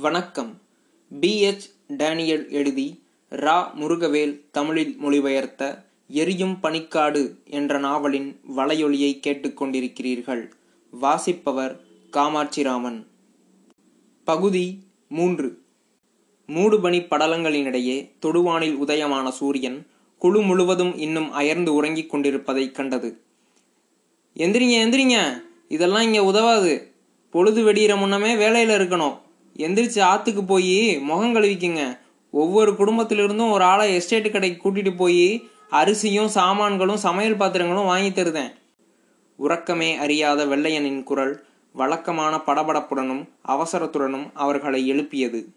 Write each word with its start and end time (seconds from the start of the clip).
வணக்கம். 0.00 0.60
B. 1.20 1.40
H. 1.40 1.70
Daniel 1.88 2.50
எழுதி 2.50 3.02
ரா. 3.30 3.74
முருகவேல் 3.74 4.40
தமிழில் 4.50 4.96
மொழிபெயர்த்த 4.98 5.84
எரியும் 6.08 6.58
பனிக்காடு 6.62 7.34
என்ற 7.44 7.78
நாவலின் 7.78 8.40
வலையொலியை 8.56 9.20
கேட்டுக்கொண்டிருக்கிறீர்கள். 9.26 10.50
வாசிப்பவர் 10.90 11.80
காமாட்சிராமன். 12.12 13.06
பகுதி 14.24 14.78
மூன்று. 15.08 15.62
மூடுபனி 16.46 17.06
படலங்களினிடையே 17.06 18.10
தொடுவானில் 18.22 18.74
உதயமான 18.74 19.28
சூரியன் 19.28 19.86
குழு 20.18 20.40
முழுவதும் 20.42 20.96
இன்னும் 20.98 21.32
அயர்ந்து 21.32 21.74
உறங்கிக் 21.74 22.10
கொண்டிருப்பதைக் 22.10 22.74
கண்டது. 22.74 23.20
எந்திரிங்க 24.36 24.82
எந்திரிங்க. 24.84 25.42
இதெல்லாம் 25.68 26.02
இங்கே 26.02 26.18
உதவாது. 26.18 26.92
பொழுது 27.30 27.72
வெடிகிற 27.72 27.98
முன்னமே 27.98 28.36
வேலையில் 28.36 28.76
இருக்கணும். 28.76 29.26
எந்திரிச்சு 29.58 30.00
ஆத்துக்கு 30.12 30.46
போய் 30.46 30.98
முகம் 30.98 31.34
கழுவிக்குங்க. 31.34 31.98
ஒவ்வொரு 32.30 32.72
குடும்பத்திலிருந்தும் 32.72 33.50
ஒரு 33.50 33.64
ஆளை 33.64 33.96
எஸ்டேட்டு 33.96 34.30
கடைக்கு 34.30 34.58
கூட்டிட்டு 34.62 34.96
போய் 34.96 35.48
அரிசியும் 35.70 36.28
சாமான்களும் 36.28 36.96
சமையல் 36.96 37.36
பாத்திரங்களும் 37.36 37.84
வாங்கி 37.84 38.22
தருதேன். 38.22 38.52
உறக்கமே 39.36 39.96
அறியாத 39.96 40.46
வெள்ளையனின் 40.46 41.02
குரல் 41.02 41.44
வழக்கமான 41.72 42.36
படபடப்புடனும் 42.46 43.28
அவசரத்துடனும் 43.48 44.30
அவர்களை 44.34 44.86
எழுப்பியது. 44.86 45.48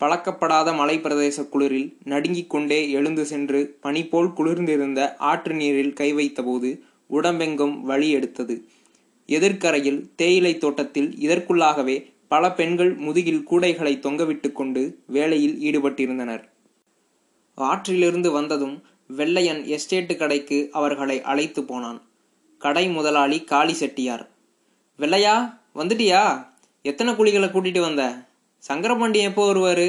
பழக்கப்படாத 0.00 0.76
மலை 0.76 0.98
பிரதேச 0.98 1.48
குளிரில் 1.52 1.96
நடுங்கிக் 2.04 2.50
கொண்டே 2.50 2.90
எழுந்து 2.90 3.24
சென்று 3.24 3.76
பனி 3.80 4.06
போல் 4.06 4.32
குளிர்ந்திருந்த 4.32 5.16
ஆற்று 5.16 5.54
நீரில் 5.54 5.92
கை 5.92 6.14
வைத்தபோது 6.14 6.80
உடம்பெங்கும் 7.06 7.82
வழி 7.82 8.10
எடுத்தது. 8.10 8.64
எதிர்க்கரையில் 9.26 10.10
தேயிலை 10.16 10.58
தோட்டத்தில் 10.58 11.16
இதற்குள்ளாகவே 11.20 12.13
பல 12.34 12.52
பெண்கள் 12.52 12.94
முதுகில் 12.96 13.44
கூடைகளை 13.50 13.92
தொங்கவிட்டு 14.04 14.52
கொண்டு 14.52 14.82
வேலையில் 15.06 15.56
ஈடுபட்டிருந்தனர். 15.66 16.44
ஆற்றிலிருந்து 17.58 18.30
வந்ததும் 18.32 18.76
வெள்ளையன் 19.08 19.60
எஸ்டேட்டு 19.74 20.16
கடைக்கு 20.16 20.58
அவர்களை 20.72 21.22
அழைத்து 21.22 21.64
போனான். 21.64 22.02
கடை 22.58 22.88
முதலாளி 22.88 23.38
காளி 23.44 23.72
செட்டியார் 23.72 24.24
வெள்ளையா 24.98 25.34
வந்துட்டியா? 25.74 26.22
எத்தனை 26.82 27.14
குழிகளை 27.14 27.48
கூட்டிட்டு 27.48 27.80
வந்த? 27.80 28.02
சங்கரபாண்டி 28.68 29.20
எப்போ 29.28 29.46
வருவார்? 29.46 29.86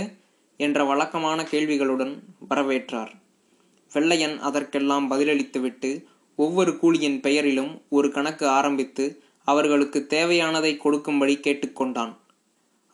என்ற 0.58 0.84
வழக்கமான 0.84 1.48
கேள்விகளுடன் 1.52 2.14
வரவேற்றார். 2.50 3.12
வெள்ளையன் 3.94 4.40
அதற்கெல்லாம் 4.40 5.12
பதிலளித்துவிட்டு 5.12 6.04
ஒவ்வொரு 6.36 6.72
கூலியின் 6.82 7.20
பெயரிலும் 7.22 7.82
ஒரு 7.90 8.12
கணக்கு 8.12 8.48
ஆரம்பித்து 8.48 9.24
அவர்களுக்கு 9.48 10.06
தேவையானதை 10.10 10.78
கொடுக்கும்படி 10.78 11.38
கேட்டுக்கொண்டான் 11.38 12.14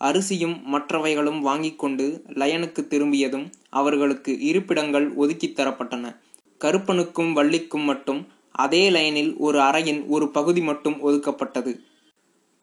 அரிசியும் 0.01 0.61
மற்றவைகளும் 0.73 1.39
வாங்கி 1.39 1.75
கொண்டு 1.75 2.23
லயனுக்கு 2.27 2.87
திரும்பியதும் 2.87 3.49
அவர்களுக்கு 3.69 4.37
இருப்பிடங்கள் 4.41 5.15
ஒதுக்கித் 5.15 5.59
தரப்பட்டன. 5.59 6.17
கருப்பனுக்கும் 6.57 7.33
வள்ளிக்கும் 7.33 7.81
மட்டும் 7.81 8.27
அதே 8.51 8.89
லயனில் 8.89 9.35
ஒரு 9.37 9.59
அறையின் 9.59 10.07
ஒரு 10.07 10.29
பகுதி 10.29 10.61
மட்டும் 10.61 11.01
ஒதுக்கப்பட்டது. 11.07 11.79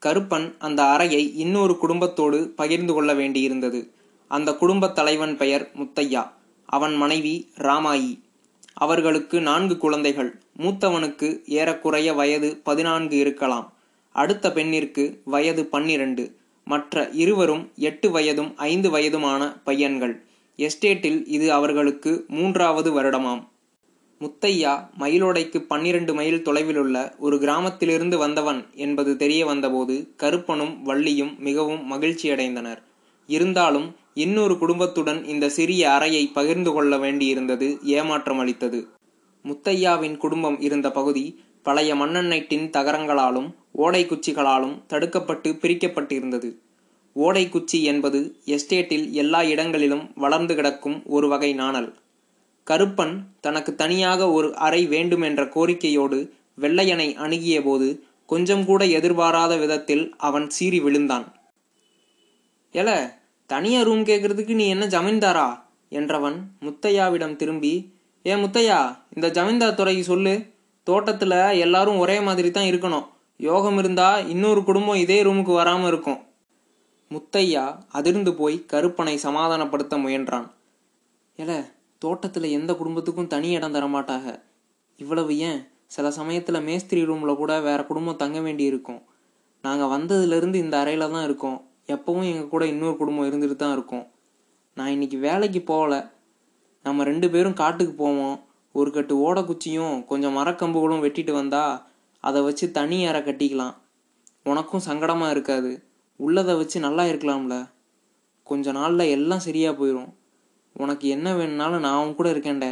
கருப்பன் 0.05 0.55
அந்த 0.59 0.83
அறையை 0.83 1.37
இன்னொரு 1.37 1.77
குடும்பத்தோடு 1.77 2.53
பகிர்ந்து 2.55 2.93
கொள்ள 2.93 3.13
வேண்டியிருந்தது. 3.13 3.89
அந்த 4.27 4.53
குடும்பத் 4.53 4.95
தலைவன் 4.95 5.37
பெயர் 5.37 5.71
முத்தையா. 5.75 6.31
அவன் 6.65 6.95
மனைவி 6.95 7.51
ராமாயி. 7.57 8.19
அவர்களுக்கு 8.73 9.41
நான்கு 9.41 9.77
குழந்தைகள். 9.77 10.41
மூத்தவனுக்கு 10.57 11.41
ஏறக்குறைய 11.45 12.13
வயது 12.13 12.57
பதினான்கு 12.63 13.17
இருக்கலாம். 13.17 13.73
அடுத்த 14.11 14.51
பெண்ணிற்கு 14.51 15.21
வயது 15.25 15.65
பன்னிரண்டு. 15.65 16.37
மற்ற 16.69 17.09
இருவரும் 17.13 17.63
எட்டு 17.89 18.07
வயதும் 18.11 18.51
ஐந்து 18.69 18.89
வயதுமான 18.89 19.43
பையன்கள். 19.63 20.15
எஸ்டேட்டில் 20.59 21.19
இது 21.27 21.47
அவர்களுக்கு 21.51 22.11
மூன்றாவது 22.27 22.89
வருடமாம். 22.97 23.41
முத்தையா 24.21 24.73
மயிலோடைக்கு 24.99 25.59
பன்னிரண்டு 25.67 26.13
மைல் 26.13 26.41
தொலைவிலுள்ள 26.41 26.95
ஒரு 27.17 27.35
கிராமத்திலிருந்து 27.39 28.17
வந்தவன் 28.17 28.59
என்பது 28.75 29.11
தெரிய 29.17 29.41
வந்தபோது 29.45 29.95
கருப்பனும் 30.15 30.73
வள்ளியும் 30.85 31.33
மிகவும் 31.39 31.83
மகிழ்ச்சியடைந்தனர். 31.91 32.81
இருந்தாலும் 33.29 33.87
இன்னொரு 34.15 34.55
குடும்பத்துடன் 34.57 35.19
இந்த 35.25 35.45
சிறிய 35.49 35.83
அறையை 35.91 36.23
பகிர்ந்து 36.27 36.71
கொள்ள 36.71 36.93
வேண்டியிருந்தது 36.97 37.67
ஏமாற்றம் 37.95 38.39
அளித்தது 38.39 38.79
முத்தையாவின் 39.45 40.17
குடும்பம் 40.17 40.57
இருந்த 40.59 40.87
பகுதி 40.91 41.25
பழைய 41.63 41.95
மண்ணெண்ணெய் 41.95 42.45
டின் 42.49 42.69
தகரங்களாலும் 42.69 43.55
ஓடை 43.71 44.05
குச்சிகளாலும் 44.05 44.81
தடுக்கப்பட்டு 44.87 45.49
பிரிக்கப்பட்டிருந்தது. 45.51 46.49
ஓடை 47.13 47.49
குச்சி 47.49 47.83
என்பது 47.83 48.35
எஸ்டேட்டில் 48.45 49.09
எல்லா 49.11 49.43
இடங்களிலும் 49.43 50.11
வளர்ந்து 50.15 50.55
கிடக்கும் 50.55 51.01
ஒரு 51.05 51.27
வகை 51.27 51.53
நாணல். 51.53 51.95
கருப்பன் 52.63 53.23
தனக்கு 53.41 53.75
தனியாக 53.75 54.31
ஒரு 54.31 54.55
அறை 54.55 54.87
வேண்டுமென்ற 54.87 55.43
கோரிக்கையோடு 55.43 56.29
வெள்ளையனை 56.61 57.15
அணுகிய 57.15 57.63
போது 57.63 58.03
கொஞ்சம் 58.25 58.65
கூட 58.65 58.85
எதிர்பாராத 58.85 59.57
விதத்தில் 59.57 60.13
அவன் 60.17 60.49
சீறி 60.49 60.79
விழுந்தான். 60.79 61.35
எல 62.71 62.89
தனியா 63.45 63.81
ரூம் 63.81 64.03
கேட்கறதுக்கு 64.03 64.53
நீ 64.53 64.67
என்ன 64.67 64.85
ஜமீன்தாரா? 64.85 65.47
என்றவன் 65.91 66.37
முத்தையாவிடம் 66.61 67.35
திரும்பி 67.35 67.93
ஏ 68.25 68.33
முத்தையா 68.33 68.97
இந்த 69.15 69.31
ஜமீன்தார் 69.31 69.75
துறைக்கு 69.75 70.03
சொல்லு. 70.03 70.57
தோட்டத்தில் 70.83 71.37
எல்லாரும் 71.65 71.97
ஒரே 71.97 72.19
மாதிரி 72.19 72.51
தான் 72.51 72.63
இருக்கணும். 72.63 73.05
யோகம் 73.37 73.77
இருந்தால் 73.77 74.27
இன்னொரு 74.27 74.63
குடும்பம் 74.63 74.95
இதே 74.95 75.23
ரூமுக்கு 75.23 75.53
வராமல் 75.53 75.87
இருக்கும். 75.87 76.19
முத்தையா 77.11 77.79
அதிர்ந்து 77.89 78.33
போய் 78.33 78.65
கருப்பனை 78.65 79.19
சமாதானப்படுத்த 79.23 79.97
முயன்றான். 79.97 80.47
எல 81.35 81.51
தோட்டத்தில் 81.97 82.43
எந்த 82.43 82.73
குடும்பத்துக்கும் 82.73 83.27
தனி 83.27 83.49
இடம் 83.49 83.73
தரமாட்டாக 83.73 84.39
இவ்வளவு 84.95 85.37
ஏன்? 85.37 85.67
சில 85.85 86.11
சமயத்தில் 86.11 86.61
மேஸ்திரி 86.61 87.05
ரூமில் 87.05 87.35
கூட 87.35 87.59
வேற 87.59 87.85
குடும்பம் 87.85 88.15
தங்க 88.15 88.39
வேண்டி 88.39 88.63
இருக்கும். 88.63 89.01
நாங்கள் 89.61 89.87
வந்ததுலேருந்து 89.87 90.55
இந்த 90.55 90.77
அறையில் 90.77 91.11
தான் 91.11 91.23
இருக்கோம். 91.23 91.69
எப்பவும் 91.87 92.29
எங்கள் 92.31 92.47
கூட 92.47 92.65
இன்னொரு 92.65 92.97
குடும்பம் 92.97 93.29
இருந்துட்டு 93.29 93.55
தான் 93.55 93.71
இருக்கும். 93.71 94.05
நான் 94.73 94.87
இன்னைக்கு 94.87 95.17
வேலைக்கு 95.17 95.61
போகல. 95.61 96.11
நம்ம 96.83 97.03
ரெண்டு 97.03 97.29
பேரும் 97.29 97.53
காட்டுக்கு 97.53 97.93
போவோம். 97.93 98.37
ஒரு 98.79 98.91
கட்டு 98.91 99.15
ஓடக்குச்சியும் 99.25 99.95
கொஞ்சம் 100.05 100.37
மரக்கம்புகளும் 100.37 101.03
வெட்டிட்டு 101.05 101.31
வந்தா 101.31 101.63
அதை 102.23 102.39
வச்சு 102.41 102.65
தனி 102.77 102.97
அறை 103.05 103.21
கட்டிக்கலாம். 103.21 103.75
உனக்கும் 104.43 104.85
சங்கடமாக 104.87 105.35
இருக்காது. 105.35 105.71
உள்ளதை 106.19 106.53
வச்சு 106.55 106.77
நல்லா 106.79 107.03
இருக்கலாம்ல. 107.03 107.55
கொஞ்ச 108.49 108.71
நாளில் 108.71 109.11
எல்லாம் 109.15 109.45
சரியாக 109.47 109.77
போயிடும் 109.79 110.11
உனக்கு 110.73 111.05
என்ன 111.07 111.27
வேணும்னாலும் 111.35 111.83
நான் 111.85 112.01
உன் 112.03 112.15
கூட 112.15 112.27
இருக்கேன்டே. 112.31 112.71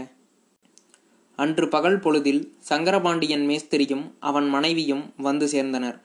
அன்று 1.39 1.65
பகல் 1.67 1.99
பொழுதில் 1.99 2.41
சங்கரபாண்டியன் 2.69 3.45
மேஸ்திரியும் 3.49 4.05
அவன் 4.19 4.47
மனைவியும் 4.47 5.03
வந்து 5.17 5.45
சேர்ந்தனர். 5.45 5.97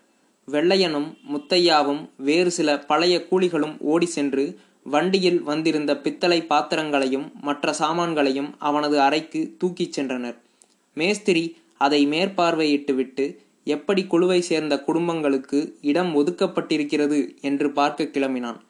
வெள்ளையனும் 0.49 1.09
முத்தையாவும் 1.33 2.03
வேறு 2.29 2.51
சில 2.51 2.79
பழைய 2.91 3.17
கூலிகளும் 3.31 3.77
ஓடி 3.93 4.09
சென்று 4.17 4.45
வண்டியில் 4.85 5.43
வந்திருந்த 5.43 5.97
பித்தளை 5.97 6.43
பாத்திரங்களையும் 6.43 7.33
மற்ற 7.41 7.73
சாமான்களையும் 7.73 8.55
அவனது 8.59 9.01
அறைக்கு 9.01 9.55
தூக்கிச் 9.59 10.01
சென்றனர். 10.01 10.37
மேஸ்திரி 10.95 11.57
அதை 11.79 12.07
மேற்பார்வையிட்டுவிட்டு 12.07 13.37
எப்படி 13.65 14.07
குழுவை 14.07 14.41
சேர்ந்த 14.41 14.81
குடும்பங்களுக்கு 14.81 15.79
இடம் 15.83 16.17
ஒதுக்கப்பட்டிருக்கிறது? 16.17 17.41
என்று 17.41 17.73
பார்க்க 17.73 18.05
கிளம்பினான். 18.05 18.61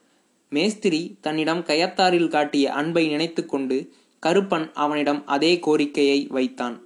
மேஸ்திரி 0.50 1.16
தன்னிடம் 1.20 1.60
கயத்தாரில் 1.60 2.28
காட்டிய 2.28 2.72
அன்பை 2.72 3.08
நினைத்து 3.08 3.46
கொண்டு 3.46 3.92
கருப்பன் 4.22 4.70
அவனிடம் 4.74 5.26
அதே 5.26 5.58
கோரிக்கையை 5.58 6.26
வைத்தான். 6.28 6.82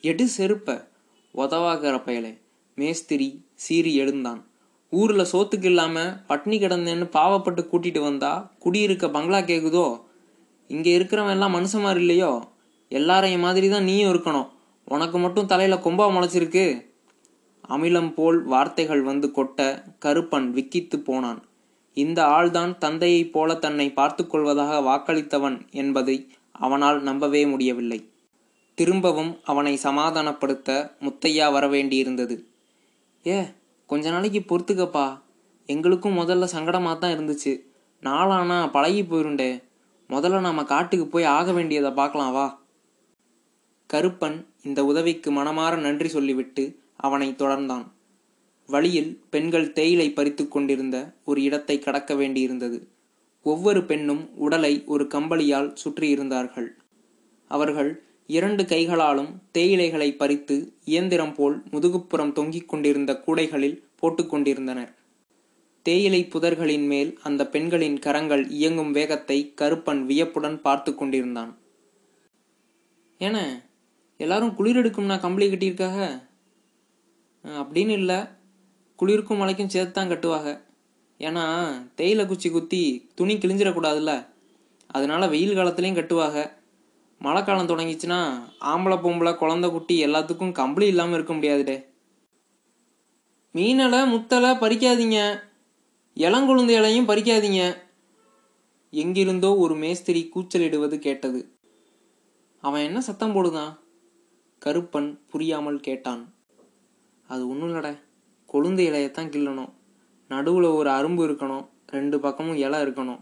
எடு 0.00 0.28
செருப்ப 0.38 0.88
உதவாகிற 1.34 1.96
பயலே 1.96 2.38
மேஸ்திரி 2.74 3.44
சீறி 3.54 3.94
எழுந்தான். 3.94 4.46
ஊரில் 4.92 5.30
சோத்துக்கு 5.32 5.64
இல்லாமல் 5.64 6.14
பட்னி 6.28 6.56
கிடந்தேன்னு 6.58 7.06
பாவப்பட்டு 7.12 7.62
கூட்டிட்டு 7.72 8.00
வந்தா 8.00 8.32
குடியிருக்க 8.58 9.10
பங்களா 9.10 9.38
கேக்குதோ? 9.38 9.86
இங்கே 10.68 10.98
இருக்கிறவன் 10.98 11.30
எல்லாம் 11.30 11.54
மனுஷன் 11.54 11.80
மாதிரி 11.80 12.00
இல்லையோ? 12.00 12.32
எல்லாரையும் 12.88 13.40
மாதிரி 13.40 13.68
தான் 13.68 13.82
நீயும் 13.82 14.12
இருக்கணும். 14.14 14.48
உனக்கு 14.84 15.18
மட்டும் 15.18 15.46
தலையில் 15.46 15.84
கொம்பா 15.84 16.06
முளைச்சிருக்கு. 16.14 16.86
அமிலம் 17.68 18.12
போல் 18.14 18.42
வார்த்தைகள் 18.44 19.02
வந்து 19.02 19.28
கொட்ட 19.36 19.60
கருப்பன் 20.04 20.48
விக்கித்து 20.50 20.98
போனான். 20.98 21.40
இந்த 21.96 22.22
ஆள்தான் 22.24 22.78
தந்தையைப் 22.78 23.32
போல 23.32 23.54
தன்னை 23.54 23.92
பார்த்து 23.92 24.26
கொள்வதாக 24.26 24.80
வாக்களித்தவன் 24.90 25.58
என்பதை 25.70 26.16
அவனால் 26.52 27.02
நம்பவே 27.02 27.46
முடியவில்லை. 27.46 28.00
திரும்பவும் 28.74 29.32
அவனை 29.44 29.78
சமாதானப்படுத்த 29.82 30.70
முத்தையா 31.00 31.48
வரவேண்டியிருந்தது. 31.56 32.36
ஏ 33.26 33.38
கொஞ்ச 33.92 34.10
நாளைக்கு 34.10 34.40
பொறுத்துக்கப்பா. 34.48 35.06
எங்களுக்கும் 35.66 36.18
முதல்ல 36.18 36.46
சங்கடமாக 36.54 36.98
தான் 36.98 37.14
இருந்துச்சு. 37.16 37.52
நாளானா 38.02 38.56
பழகி 38.70 39.02
போயிருண்டே. 39.02 39.50
முதல்ல 40.08 40.40
நாம் 40.40 40.70
காட்டுக்கு 40.70 41.06
போய் 41.06 41.32
ஆக 41.38 41.52
வேண்டியதை 41.52 41.90
பார்க்கலாம் 41.90 42.32
வா. 42.32 42.46
கருப்பன் 43.90 44.38
இந்த 44.62 44.80
உதவிக்கு 44.84 45.28
மனமாற 45.32 45.74
நன்றி 45.78 46.08
சொல்லிவிட்டு 46.08 46.64
அவனை 46.96 47.28
தொடர்ந்தான். 47.38 47.84
வழியில் 48.68 49.10
பெண்கள் 49.30 49.72
தேயிலை 49.72 50.08
பறித்து 50.12 50.48
கொண்டிருந்த 50.48 50.96
ஒரு 51.24 51.42
இடத்தை 51.42 51.76
கடக்க 51.78 52.14
வேண்டியிருந்தது. 52.14 52.78
ஒவ்வொரு 53.42 53.80
பெண்ணும் 53.84 54.22
உடலை 54.36 54.74
ஒரு 54.86 55.04
கம்பளியால் 55.14 55.70
சுற்றியிருந்தார்கள். 55.84 56.70
அவர்கள் 57.50 57.90
இரண்டு 58.28 58.64
கைகளாலும் 58.64 59.30
தேயிலைகளை 59.52 60.14
பறித்து 60.14 60.72
இயந்திரம் 60.84 61.34
போல் 61.34 61.62
முதுகுப்புறம் 61.70 62.32
தொங்கிக் 62.32 62.68
கொண்டிருந்த 62.68 63.22
கூடைகளில் 63.26 63.82
போட்டுக்கொண்டிருந்தனர் 64.02 64.92
தேயிலை 65.82 66.24
புதர்களின் 66.24 66.86
மேல் 66.86 67.18
அந்த 67.22 67.48
பெண்களின் 67.48 67.98
கரங்கள் 67.98 68.48
இயங்கும் 68.48 68.92
வேகத்தை 68.92 69.54
கருப்பன் 69.60 70.02
வியப்புடன் 70.04 70.60
பார்த்து 70.60 70.94
கொண்டிருந்தான். 70.94 71.58
ஏன 73.18 73.66
எல்லாரும் 74.16 74.54
குளிர் 74.54 74.76
எடுக்கும்னா 74.76 75.20
கம்பளி 75.20 75.46
கட்டியிருக்காக? 75.48 75.98
அப்படின்னு 77.44 77.88
இல்லை. 77.88 78.18
குளிருக்கும் 78.96 79.36
மழைக்கும் 79.36 79.68
சேர்த்து 79.68 79.92
தான் 79.92 80.10
கட்டுவாங்க 80.10 80.50
ஏன்னா 81.20 81.44
தேயிலை 81.94 82.26
குச்சி 82.26 82.50
குத்தி 82.50 83.08
துணி 83.14 83.34
கிழிஞ்சிடக்கூடாதுல்ல 83.34 84.26
அதனால 84.86 85.28
வெயில் 85.28 85.56
காலத்துலேயும் 85.56 85.98
கட்டுவாங்க 85.98 86.38
மழை 87.22 87.44
காலம் 87.44 87.66
தொடங்கிச்சுன்னா 87.66 88.42
ஆம்பளை 88.60 88.96
பொம்பளை 88.96 89.34
குழந்த 89.34 89.70
குட்டி 89.70 90.06
எல்லாத்துக்கும் 90.06 90.52
கம்பளி 90.52 90.86
இல்லாமல் 90.86 91.14
இருக்க 91.14 91.34
முடியாதுடே. 91.34 91.84
மீனலை 93.56 94.12
முத்தலை 94.12 94.54
பறிக்காதீங்க. 94.54 95.40
இளங்கொழுந்து 96.14 96.68
இலையும் 96.68 97.08
பறிக்காதீங்க. 97.08 97.76
எங்கிருந்தோ 98.90 99.56
ஒரு 99.56 99.74
மேஸ்திரி 99.74 100.30
கூச்சலிடுவது 100.34 100.98
கேட்டது. 100.98 101.52
அவன் 102.60 102.82
என்ன 102.82 103.00
சத்தம் 103.00 103.36
போடுதான்? 103.36 103.78
கருப்பன் 104.64 105.20
புரியாமல் 105.30 105.80
கேட்டான். 105.80 106.34
அது 107.28 107.48
ஒன்றும் 107.48 107.74
இல்லட. 107.74 107.98
கொழுந்து 108.52 108.84
இலையத்தான் 108.84 109.28
கிள்ளணும். 109.28 109.72
நடுவில் 110.28 110.64
ஒரு 110.64 110.90
அரும்பு 110.90 111.28
இருக்கணும். 111.28 111.68
ரெண்டு 111.86 112.20
பக்கமும் 112.20 112.56
இலை 112.56 112.82
இருக்கணும். 112.82 113.20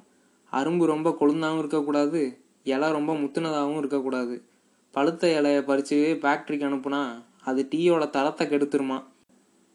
அரும்பு 0.53 0.85
ரொம்ப 0.85 1.17
கொழுந்தாகவும் 1.21 1.59
இருக்கக்கூடாது. 1.59 2.40
இலை 2.65 2.91
ரொம்ப 2.91 3.15
முத்துனதாகவும் 3.15 3.79
இருக்கக்கூடாது. 3.79 4.43
பழுத்த 4.91 5.41
இலையை 5.43 5.63
பறித்து 5.63 6.19
ஃபேக்ட்ரிக்கு 6.23 6.67
அனுப்புனா 6.69 7.23
அது 7.45 7.69
டீயோட 7.71 8.11
தரத்தை 8.11 8.47
கெடுத்துருமா? 8.47 9.05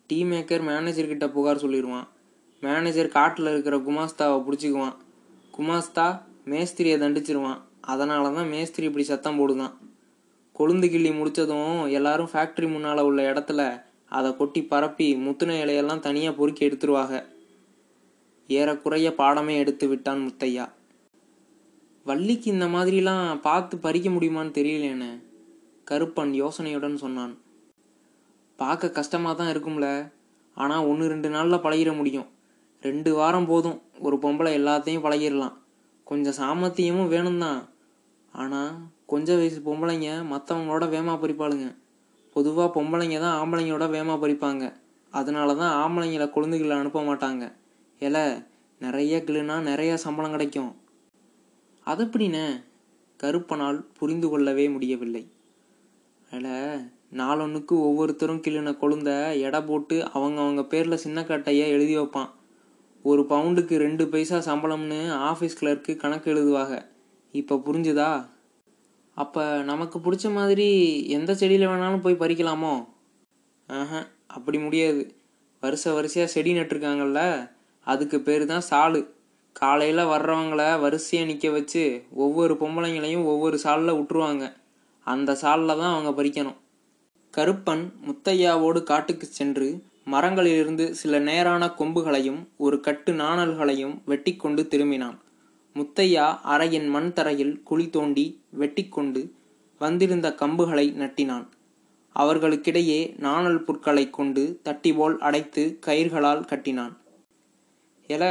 டீ 0.07 0.23
மேக்கர் 0.23 0.63
மேனேஜர்கிட்ட 0.69 1.31
புகார் 1.31 1.63
சொல்லிடுவான் 1.65 2.07
மேனேஜர் 2.61 3.07
காட்டில் 3.07 3.47
இருக்கிற 3.47 3.77
குமாஸ்தாவை 3.77 4.37
பிடிச்சிக்குவான். 4.47 4.95
குமாஸ்தா 5.57 6.21
மேஸ்திரியை 6.45 6.99
தண்டிச்சிருவான். 6.99 7.61
அதனால 7.81 8.29
தான் 8.29 8.47
மேஸ்திரி 8.47 8.85
இப்படி 8.85 9.05
சத்தம் 9.05 9.39
போடுதான். 9.39 9.73
கொழுந்து 10.59 10.89
கிள்ளி 10.89 11.09
முடிச்சதும் 11.09 11.89
எல்லாரும் 11.89 12.29
ஃபேக்ட்ரி 12.33 12.71
முன்னால் 12.71 12.99
உள்ள 12.99 13.33
இடத்துல 13.33 13.81
அதை 14.09 14.37
கொட்டி 14.37 14.63
பரப்பி 14.63 15.15
முத்துன 15.15 15.55
இலையெல்லாம் 15.63 15.99
தனியாக 15.99 16.37
பொறுக்கி 16.37 16.69
எடுத்துருவாங்க. 16.69 17.25
ஏறக்குறைய 18.47 19.13
பாடமே 19.17 19.57
எடுத்து 19.57 19.87
விட்டான் 19.87 20.23
முத்தையா. 20.27 20.65
வள்ளிக்கு 22.07 22.47
இந்த 22.53 22.65
மாதிரிலாம் 22.73 23.39
பார்த்து 23.45 23.75
பறிக்க 23.85 24.07
முடியுமான்னு 24.09 24.51
தெரியலேனே 24.57 25.11
கருப்பன் 25.89 26.33
யோசனையுடன் 26.41 26.97
சொன்னான். 27.03 27.31
பார்க்க 28.59 28.89
கஷ்டமாக 28.97 29.33
தான் 29.39 29.49
இருக்கும்ல. 29.53 29.87
ஆனால் 30.57 30.85
ஒன்று 30.89 31.05
ரெண்டு 31.13 31.29
நாளில் 31.29 31.63
பழகிட 31.63 31.93
முடியும். 31.95 32.27
ரெண்டு 32.83 33.13
வாரம் 33.19 33.47
போதும். 33.51 33.79
ஒரு 34.05 34.19
பொம்பளை 34.25 34.51
எல்லாத்தையும் 34.59 35.05
பழகிடலாம். 35.07 35.55
கொஞ்சம் 36.03 36.37
சாமர்த்தியமும் 36.41 37.11
வேணும் 37.15 37.41
தான் 37.45 37.59
ஆனால் 38.33 38.71
கொஞ்சம் 39.11 39.41
வயசு 39.41 39.59
பொம்பளைங்க 39.67 40.11
மற்றவங்களோட 40.33 40.85
வேமா 40.95 41.13
பறிப்பாளுங்க. 41.23 41.67
பொதுவாக 42.35 42.69
பொம்பளைங்க 42.79 43.19
தான் 43.25 43.37
ஆம்பளைங்களோட 43.41 43.87
வேமா 43.97 44.15
பறிப்பாங்க. 44.23 44.65
அதனால 45.13 45.49
தான் 45.55 45.75
ஆம்பளைங்களை 45.83 46.29
குழந்தைகளை 46.29 46.77
அனுப்ப 46.81 47.01
மாட்டாங்க. 47.11 47.43
ஏல 47.99 48.17
நிறைய 48.81 49.23
கிளுனா 49.27 49.59
நிறைய 49.71 49.91
சம்பளம் 49.97 50.33
கிடைக்கும். 50.37 50.73
அது 51.87 52.05
எப்படிண்ணே 52.05 52.45
கருப்பனால் 53.19 53.85
புரிந்து 53.97 54.29
கொள்ளவே 54.29 54.69
முடியவில்லை. 54.69 55.31
அதில் 56.31 56.89
நாளொன்றுக்கு 57.13 57.75
ஒவ்வொருத்தரும் 57.87 58.41
கிள்ளின 58.47 58.77
கொழுந்த 58.77 59.39
எடை 59.39 59.61
போட்டு 59.61 60.11
அவங்க 60.11 60.41
அவங்க 60.41 60.63
பேரில் 60.63 60.97
சின்ன 60.97 61.23
கட்டையை 61.23 61.69
எழுதி 61.69 61.97
வைப்பான். 61.97 62.29
ஒரு 63.01 63.21
பவுண்டுக்கு 63.29 63.75
ரெண்டு 63.75 64.07
பைசா 64.07 64.37
சம்பளம்னு 64.37 64.99
ஆஃபீஸ் 65.29 65.59
கிளர்க்கு 65.61 65.95
கணக்கு 65.95 66.33
எழுதுவாங்க 66.33 66.85
இப்போ 67.31 67.55
புரிஞ்சுதா? 67.55 68.27
அப்போ 69.17 69.61
நமக்கு 69.63 69.99
பிடிச்ச 69.99 70.33
மாதிரி 70.33 70.67
எந்த 71.07 71.35
செடியில் 71.35 71.67
வேணாலும் 71.67 72.01
போய் 72.01 72.21
பறிக்கலாமோ? 72.23 72.87
ஆஹா 73.67 74.07
அப்படி 74.27 74.57
முடியாது. 74.59 75.15
வருஷ 75.63 75.93
வரிசையாக 75.93 76.31
செடி 76.31 76.53
நட்டுருக்காங்கல்ல 76.53 77.49
அதுக்கு 77.87 78.21
பேர் 78.21 78.45
தான் 78.45 78.67
சாலு. 78.69 79.01
காலையில் 79.55 80.09
வர்றவங்கள 80.11 80.61
வரிசையாக 80.79 81.29
நிற்க 81.31 81.49
வச்சு 81.49 81.83
ஒவ்வொரு 82.13 82.53
பொம்பளைங்களையும் 82.53 83.25
ஒவ்வொரு 83.25 83.57
சாலில் 83.63 83.97
விட்டுருவாங்க 83.97 84.45
அந்த 85.07 85.33
சாலில் 85.33 85.79
தான் 85.81 85.93
அவங்க 85.93 86.11
பறிக்கணும். 86.19 86.57
கருப்பன் 87.33 87.83
முத்தையாவோடு 88.07 88.83
காட்டுக்கு 88.83 89.27
சென்று 89.27 89.67
மரங்களிலிருந்து 90.11 90.85
சில 90.91 91.19
நேரான 91.19 91.67
கொம்புகளையும் 91.77 92.41
ஒரு 92.57 92.79
கட்டு 92.79 93.13
நாணல்களையும் 93.13 93.95
வெட்டி 94.05 94.35
கொண்டு 94.35 94.63
திரும்பினான். 94.63 95.17
முத்தையா 95.75 96.25
அறையின் 96.53 96.87
மண் 96.87 97.13
தரையில் 97.13 97.63
குழி 97.63 97.87
தோண்டி 97.89 98.25
வெட்டிக்கொண்டு 98.59 99.23
வந்திருந்த 99.81 100.27
கம்புகளை 100.41 100.85
நட்டினான். 101.01 101.47
அவர்களுக்கிடையே 102.15 102.99
நாணல் 103.19 103.63
புற்களை 103.63 104.05
கொண்டு 104.09 104.59
தட்டி 104.63 104.93
போல் 104.93 105.17
அடைத்து 105.19 105.63
கயிர்களால் 105.85 106.45
கட்டினான். 106.45 106.93
எல 108.09 108.23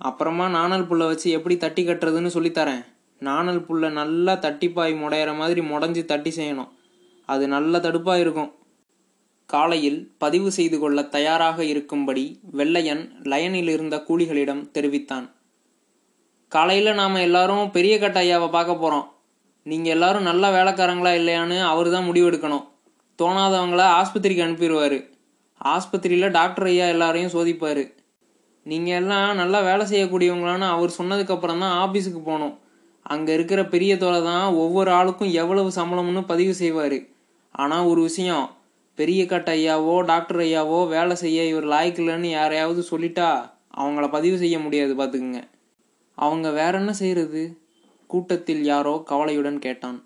அப்புறமா 0.00 0.48
நாணல் 0.48 0.86
புல்லை 0.86 1.06
வச்சு 1.06 1.30
எப்படி 1.30 1.56
தட்டி 1.56 1.86
கட்டுறதுன்னு 1.86 2.30
சொல்லித்தரேன். 2.34 2.84
நாணல் 3.18 3.62
புல்லை 3.62 3.90
நல்லா 3.90 4.32
தட்டிப்பாய் 4.32 4.94
முடையிற 5.02 5.36
மாதிரி 5.36 5.60
முடஞ்சி 5.60 6.04
தட்டி 6.04 6.30
செய்யணும். 6.36 6.70
அது 7.26 7.48
நல்ல 7.48 7.78
தடுப்பாக 7.78 8.18
இருக்கும். 8.20 8.52
காலையில் 9.46 10.12
பதிவு 10.18 10.50
செய்து 10.50 10.78
கொள்ள 10.78 11.02
தயாராக 11.02 11.64
இருக்கும்படி 11.64 12.40
வெள்ளையன் 12.50 13.12
லயனில் 13.22 13.68
இருந்த 13.68 13.96
கூலிகளிடம் 14.08 14.70
தெரிவித்தான். 14.70 15.26
காலையில் 16.48 16.94
நாம் 16.94 17.14
எல்லாரும் 17.14 17.70
பெரிய 17.70 17.98
கட்ட 17.98 18.20
ஐயாவை 18.22 18.50
பார்க்க 18.50 18.74
போகிறோம் 18.74 19.06
நீங்கள் 19.62 19.92
எல்லாரும் 19.92 20.22
நல்ல 20.22 20.50
வேலைக்காரங்களா 20.50 21.12
இல்லையான்னு 21.20 21.62
அவர் 21.62 21.90
தான் 21.90 22.08
முடிவெடுக்கணும். 22.10 22.64
தோணாதவங்கள 23.22 23.82
ஆஸ்பத்திரிக்கு 24.00 24.46
அனுப்பிடுவார். 24.46 24.98
ஆஸ்பத்திரியில் 25.60 26.30
டாக்டர் 26.30 26.66
ஐயா 26.66 26.86
எல்லாரையும் 26.86 27.32
சோதிப்பார். 27.32 27.84
நீங்கள் 28.66 28.98
எல்லாம் 29.00 29.38
நல்லா 29.40 29.58
வேலை 29.68 29.84
செய்யக்கூடியவங்களான்னு 29.90 30.68
அவர் 30.74 30.98
சொன்னதுக்கப்புறம் 30.98 31.62
தான் 31.64 31.74
ஆஃபீஸுக்கு 31.84 32.20
போகணும் 32.28 32.54
அங்கே 33.06 33.32
இருக்கிற 33.36 33.60
பெரிய 33.72 33.92
தொலை 34.02 34.20
தான் 34.28 34.46
ஒவ்வொரு 34.62 34.90
ஆளுக்கும் 34.98 35.32
எவ்வளவு 35.40 35.70
சம்பளம்னு 35.78 36.22
பதிவு 36.30 36.54
செய்வார். 36.60 36.98
ஆனால் 37.54 37.88
ஒரு 37.90 38.00
விஷயம் 38.08 38.46
பெரிய 38.98 39.20
கட்ட 39.32 39.50
ஐயாவோ 39.58 39.94
டாக்டர் 40.10 40.40
ஐயாவோ 40.46 40.78
வேலை 40.94 41.14
செய்ய 41.22 41.44
இவர் 41.50 41.66
லாய்க்கில்லைன்னு 41.72 42.30
யாரையாவது 42.38 42.82
சொல்லிட்டா 42.92 43.28
அவங்கள 43.80 44.06
பதிவு 44.16 44.36
செய்ய 44.42 44.56
முடியாது 44.64 44.92
பார்த்துக்குங்க 45.00 45.42
அவங்க 46.18 46.48
வேற 46.60 46.72
என்ன 46.80 46.92
செய்கிறது 47.02 47.42
கூட்டத்தில் 48.10 48.62
யாரோ 48.72 48.92
கவலையுடன் 49.10 49.58
கேட்டான். 49.66 49.96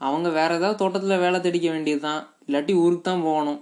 அவங்க 0.00 0.28
வேற 0.38 0.50
ஏதாவது 0.58 0.80
தோட்டத்தில் 0.82 1.22
வேலை 1.24 1.38
தேடிக்க 1.40 1.68
வேண்டியதுதான் 1.74 2.22
இல்லாட்டி 2.46 2.74
ஊருக்கு 2.82 3.06
தான் 3.08 3.24
போகணும் 3.26 3.60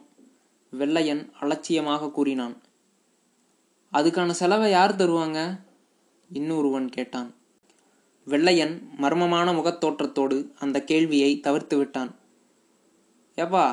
வெள்ளையன் 0.72 1.22
அலட்சியமாக 1.42 2.10
கூறினான். 2.18 2.54
அதுக்கான 3.92 4.30
செலவை 4.30 4.70
யார் 4.70 4.99
தருவாங்க? 5.00 5.38
இன்னொருவன் 6.30 6.88
கேட்டான். 6.88 7.30
வெள்ளையன் 8.26 8.75
மர்மமான 9.02 9.52
முகத்தோற்றத்தோடு 9.58 10.37
அந்த 10.58 10.76
கேள்வியை 10.90 11.40
தவிர்த்து 11.40 11.76
விட்டான். 11.76 12.11
ஏப்பா 13.38 13.64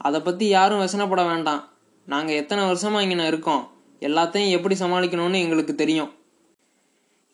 அதை 0.00 0.20
பற்றி 0.20 0.46
யாரும் 0.48 0.82
வசனப்பட 0.84 1.22
வேண்டாம். 1.30 1.62
நாங்கள் 2.06 2.38
எத்தனை 2.42 2.62
வருஷமாக 2.66 3.04
இங்கே 3.06 3.26
இருக்கோம். 3.26 3.64
எல்லாத்தையும் 4.02 4.54
எப்படி 4.56 4.76
சமாளிக்கணும்னு 4.80 5.42
எங்களுக்கு 5.44 5.74
தெரியும். 5.74 6.10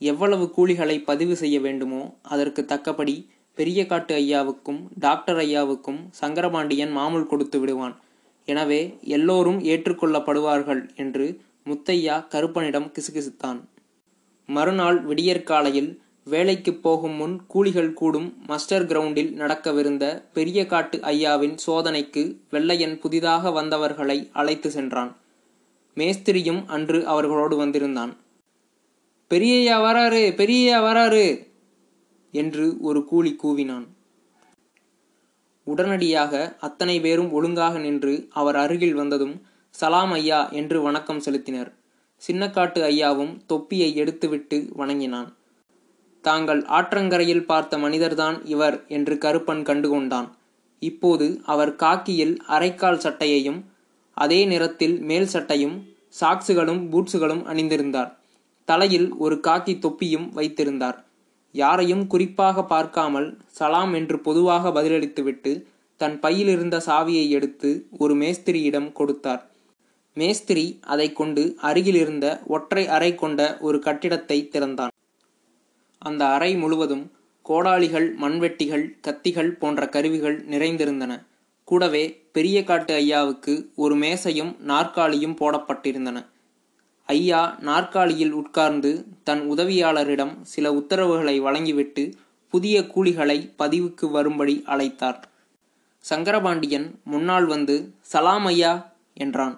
எவ்வளவு 0.00 0.44
கூலிகளை 0.56 0.96
பதிவு 1.10 1.36
செய்ய 1.36 1.56
வேண்டுமோ 1.60 2.02
அதற்கு 2.22 2.62
தக்கபடி 2.64 3.16
பெரிய 3.58 3.80
காட்டு 3.86 4.14
ஐயாவுக்கும் 4.14 4.80
டாக்டர் 5.06 5.36
ஐயாவுக்கும் 5.36 6.00
சங்கரபாண்டியன் 6.20 6.92
மாமூல் 6.98 7.30
கொடுத்து 7.32 7.60
விடுவான். 7.60 7.94
எனவே 8.48 8.82
எல்லோரும் 9.16 9.60
ஏற்றுக்கொள்ளப்படுவார்கள் 9.72 10.82
என்று 10.96 11.26
முத்தையா 11.70 12.16
கருப்பனிடம் 12.28 12.92
கிசுகிசுத்தான். 12.94 13.60
மறுநாள் 14.46 15.04
விடியற்காலையில் 15.04 15.90
வேலைக்கு 16.24 16.74
போகும் 16.74 17.14
முன் 17.14 17.46
கூலிகள் 17.46 17.92
கூடும் 17.92 18.28
மஸ்டர் 18.46 18.86
கிரவுண்டில் 18.90 19.32
நடக்கவிருந்த 19.32 20.04
பெரிய 20.32 20.66
காட்டு 20.66 20.98
ஐயாவின் 20.98 21.56
சோதனைக்கு 21.66 22.22
வெள்ளையன் 22.50 22.98
புதிதாக 22.98 23.50
வந்தவர்களை 23.50 24.28
அழைத்து 24.32 24.70
சென்றான். 24.70 25.16
மேஸ்திரியும் 25.96 26.64
அன்று 26.66 27.06
அவர்களோடு 27.06 27.56
வந்திருந்தான். 27.56 28.16
பெரியய்யா 29.30 29.76
வராரு 29.86 30.22
பெரியய்யா 30.40 30.78
வராரு 30.88 31.24
என்று 32.34 32.76
ஒரு 32.80 33.04
கூலி 33.04 33.36
கூவினான். 33.42 33.86
உடனடியாக 35.64 36.56
அத்தனை 36.60 37.00
பேரும் 37.00 37.32
ஒழுங்காக 37.32 37.78
நின்று 37.78 38.14
அவர் 38.30 38.56
அருகில் 38.56 38.94
வந்ததும் 38.94 39.34
சலாம் 39.74 40.12
ஐயா 40.12 40.38
என்று 40.50 40.82
வணக்கம் 40.82 41.18
செலுத்தினர். 41.18 41.68
சின்னக்காட்டு 42.22 42.80
ஐயாவும் 42.82 43.30
தொப்பியை 43.46 43.94
எடுத்துவிட்டு 43.96 44.56
வணங்கினான். 44.76 45.28
தாங்கள் 46.24 46.60
ஆற்றங்கரையில் 46.68 47.44
பார்த்த 47.44 47.78
மனிதர்தான் 47.78 48.36
இவர் 48.44 48.76
என்று 48.88 49.14
கருப்பன் 49.14 49.62
கண்டுகொண்டான். 49.62 50.28
இப்போது 50.82 51.26
அவர் 51.44 51.72
காக்கியில் 51.76 52.34
அரைக்கால் 52.48 53.02
சட்டையையும் 53.04 53.60
அதே 54.16 54.40
நிறத்தில் 54.44 54.96
மேல் 55.00 55.26
சட்டையும் 55.26 55.76
சாக்ஸுகளும் 56.20 56.82
பூட்ஸுகளும் 56.92 57.44
அணிந்திருந்தார். 57.44 58.10
தலையில் 58.64 59.08
ஒரு 59.16 59.38
காக்கி 59.40 59.78
தொப்பியும் 59.78 60.32
வைத்திருந்தார். 60.32 60.98
யாரையும் 61.54 62.06
குறிப்பாக 62.06 62.64
பார்க்காமல் 62.64 63.38
சலாம் 63.46 63.92
என்று 63.92 64.18
பொதுவாக 64.20 64.70
பதிலளித்துவிட்டு 64.70 65.52
தன் 65.96 66.18
பையிலிருந்த 66.20 66.76
சாவியை 66.86 67.28
எடுத்து 67.28 67.70
ஒரு 67.98 68.14
மேஸ்திரியிடம் 68.14 68.90
கொடுத்தார். 68.92 69.42
மேஸ்திரி 70.20 70.66
அதை 70.94 71.08
கொண்டு 71.12 71.42
அருகிலிருந்த 71.68 72.26
ஒற்றை 72.46 72.84
அறை 72.96 73.10
கொண்ட 73.14 73.40
ஒரு 73.60 73.78
கட்டிடத்தை 73.78 74.38
திறந்தான். 74.48 74.94
அந்த 76.02 76.22
அறை 76.36 76.52
முழுவதும் 76.56 77.04
கோடாளிகள் 77.46 78.08
மண்வெட்டிகள் 78.16 78.86
கத்திகள் 79.06 79.52
போன்ற 79.60 79.88
கருவிகள் 79.88 80.38
நிறைந்திருந்தன. 80.52 81.12
கூடவே 81.68 82.04
பெரிய 82.32 82.58
காட்டு 82.64 82.92
ஐயாவுக்கு 82.94 83.54
ஒரு 83.76 83.94
மேசையும் 83.96 84.52
நாற்காலியும் 84.70 85.38
போடப்பட்டிருந்தன. 85.40 86.18
ஐயா 87.08 87.42
நாற்காலியில் 87.68 88.34
உட்கார்ந்து 88.40 88.90
தன் 89.28 89.42
உதவியாளரிடம் 89.52 90.34
சில 90.52 90.72
உத்தரவுகளை 90.72 91.36
வழங்கிவிட்டு 91.40 92.04
புதிய 92.52 92.76
கூலிகளை 92.94 93.38
பதிவுக்கு 93.58 94.06
வரும்படி 94.10 94.56
அழைத்தார். 94.66 95.18
சங்கரபாண்டியன் 96.04 96.88
முன்னால் 97.04 97.46
வந்து 97.46 97.76
சலாம் 98.12 98.48
ஐயா 98.52 98.72
என்றான். 99.14 99.56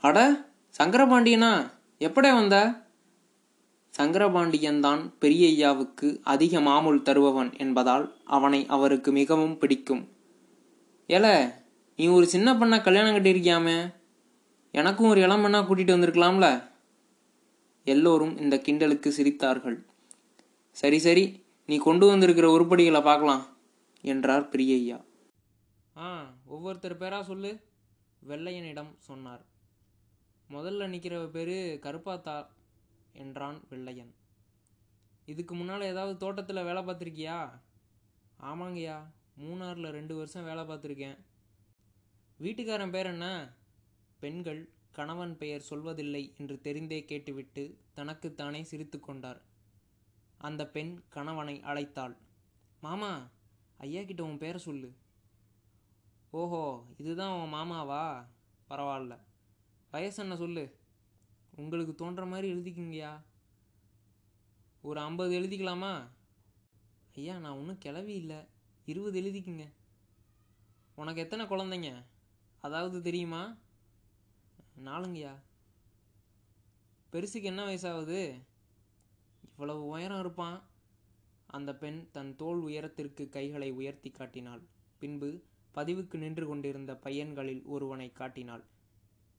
அட 0.00 0.48
சங்கரபாண்டியனா? 0.78 1.70
எப்படே 1.98 2.34
வந்த? 2.34 2.84
சங்கரபாண்டியன்தான் 3.98 5.12
பெரியய்யாவுக்கு 5.20 6.20
அதிக 6.22 6.60
மாமூல் 6.60 7.02
தருபவன் 7.02 7.58
என்பதால் 7.58 8.18
அவனை 8.24 8.66
அவருக்கு 8.66 9.12
மிகவும் 9.12 9.58
பிடிக்கும். 9.58 10.08
ஏல 11.08 11.54
நீ 11.96 12.06
ஒரு 12.06 12.26
சின்ன 12.26 12.56
பண்ண 12.56 12.80
கல்யாணம் 12.80 13.14
கட்டியிருக்கியாமே? 13.14 13.94
எனக்கும் 14.70 15.08
ஒரு 15.08 15.20
இளம் 15.20 15.42
பண்ணா 15.42 15.60
கூட்டிட்டு 15.60 15.94
வந்திருக்கலாம்ல? 15.96 16.68
எல்லோரும் 17.84 18.38
இந்த 18.38 18.56
கிண்டலுக்கு 18.56 19.12
சிரித்தார்கள். 19.16 19.78
சரி 20.70 20.98
சரி 20.98 21.44
நீ 21.66 21.76
கொண்டு 21.76 22.06
வந்திருக்கிற 22.06 22.48
உருப்படிகளை 22.50 23.02
பார்க்கலாம் 23.02 23.56
என்றார் 24.00 24.48
பெரியய்யா. 24.48 25.04
ஆ 25.96 26.34
ஒவ்வொருத்தர் 26.44 26.98
பேரா 26.98 27.22
சொல்லு 27.22 27.60
வெள்ளையனிடம் 28.28 28.94
சொன்னார். 28.98 29.44
முதல்ல 30.50 30.88
நிற்கிற 30.88 31.26
பேர் 31.26 31.78
கருப்பாத்தா 31.82 32.46
என்றான் 33.12 33.66
வெள்ளையன். 33.68 34.14
இதுக்கு 35.24 35.54
முன்னால் 35.54 35.80
ஏதாவது 35.80 36.16
தோட்டத்தில் 36.16 36.64
வேலை 36.64 36.82
பார்த்துருக்கியா? 36.82 37.60
ஆமாங்கய்யா 38.40 39.10
மூணாரில் 39.38 39.90
ரெண்டு 39.90 40.16
வருஷம் 40.16 40.44
வேலை 40.44 40.64
பார்த்துருக்கேன். 40.64 41.18
வீட்டுக்காரன் 42.40 42.90
பேர் 42.90 43.06
என்ன? 43.06 43.54
பெண்கள் 44.20 44.70
கணவன் 44.92 45.36
பெயர் 45.36 45.66
சொல்வதில்லை 45.70 46.38
என்று 46.38 46.60
தெரிந்தே 46.62 47.04
கேட்டுவிட்டு 47.04 47.78
தனக்குத்தானே 47.94 48.62
சிரித்து 48.62 49.00
கொண்டார். 49.00 49.44
அந்த 50.38 50.68
பெண் 50.68 51.02
கணவனை 51.08 51.60
அழைத்தாள். 51.60 52.16
மாமா 52.80 53.30
ஐயா 53.76 54.02
கிட்ட 54.02 54.22
உன் 54.22 54.38
பேரை 54.38 54.58
சொல்லு. 54.58 54.96
ஓஹோ 56.30 56.86
இதுதான் 56.96 57.40
உன் 57.40 57.52
மாமாவா? 57.52 58.26
பரவாயில்ல. 58.68 59.25
வயசு 59.96 60.22
என்ன 60.22 60.36
சொல்லு. 60.36 60.76
உங்களுக்கு 61.56 61.94
தோன்ற 61.94 62.26
மாதிரி 62.26 62.54
எழுதிக்குங்கய்யா. 62.54 63.20
ஒரு 64.82 65.00
ஐம்பது 65.00 65.40
எழுதிக்கலாமா? 65.40 66.08
ஐயா 67.14 67.38
நான் 67.38 67.52
ஒன்றும் 67.52 67.78
கிளவி 67.78 68.14
இல்லை. 68.14 68.36
இருபது 68.84 69.20
எழுதிக்குங்க. 69.20 69.72
உனக்கு 70.94 71.20
எத்தனை 71.20 71.46
குழந்தைங்க? 71.46 72.04
அதாவது 72.60 73.02
தெரியுமா? 73.02 73.56
நாலுங்கய்யா. 74.84 75.34
பெருசுக்கு 77.12 77.42
என்ன 77.42 77.66
வயசாகுது? 77.66 78.40
இவ்வளவு 79.48 79.86
உயரம் 79.86 80.20
இருப்பான். 80.20 80.62
அந்த 81.46 81.74
பெண் 81.74 82.10
தன் 82.10 82.36
தோல் 82.36 82.60
உயரத்திற்கு 82.60 83.28
கைகளை 83.28 83.70
உயர்த்தி 83.70 84.10
காட்டினாள். 84.10 84.62
பின்பு 84.98 85.42
பதிவுக்கு 85.74 86.14
நின்று 86.14 86.46
கொண்டிருந்த 86.46 87.00
பையன்களில் 87.02 87.64
ஒருவனை 87.64 88.12
காட்டினாள். 88.12 88.64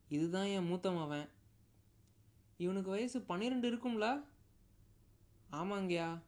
இதுதான் 0.10 0.46
என் 0.46 0.66
மூத்த 0.66 0.90
மவன். 0.90 1.30
இவனுக்கு 2.58 2.90
வயசு 2.90 3.22
பன்னிரெண்டு 3.22 3.72
இருக்கும்ல? 3.72 4.24
ஆமாங்கய்யா. 5.52 6.20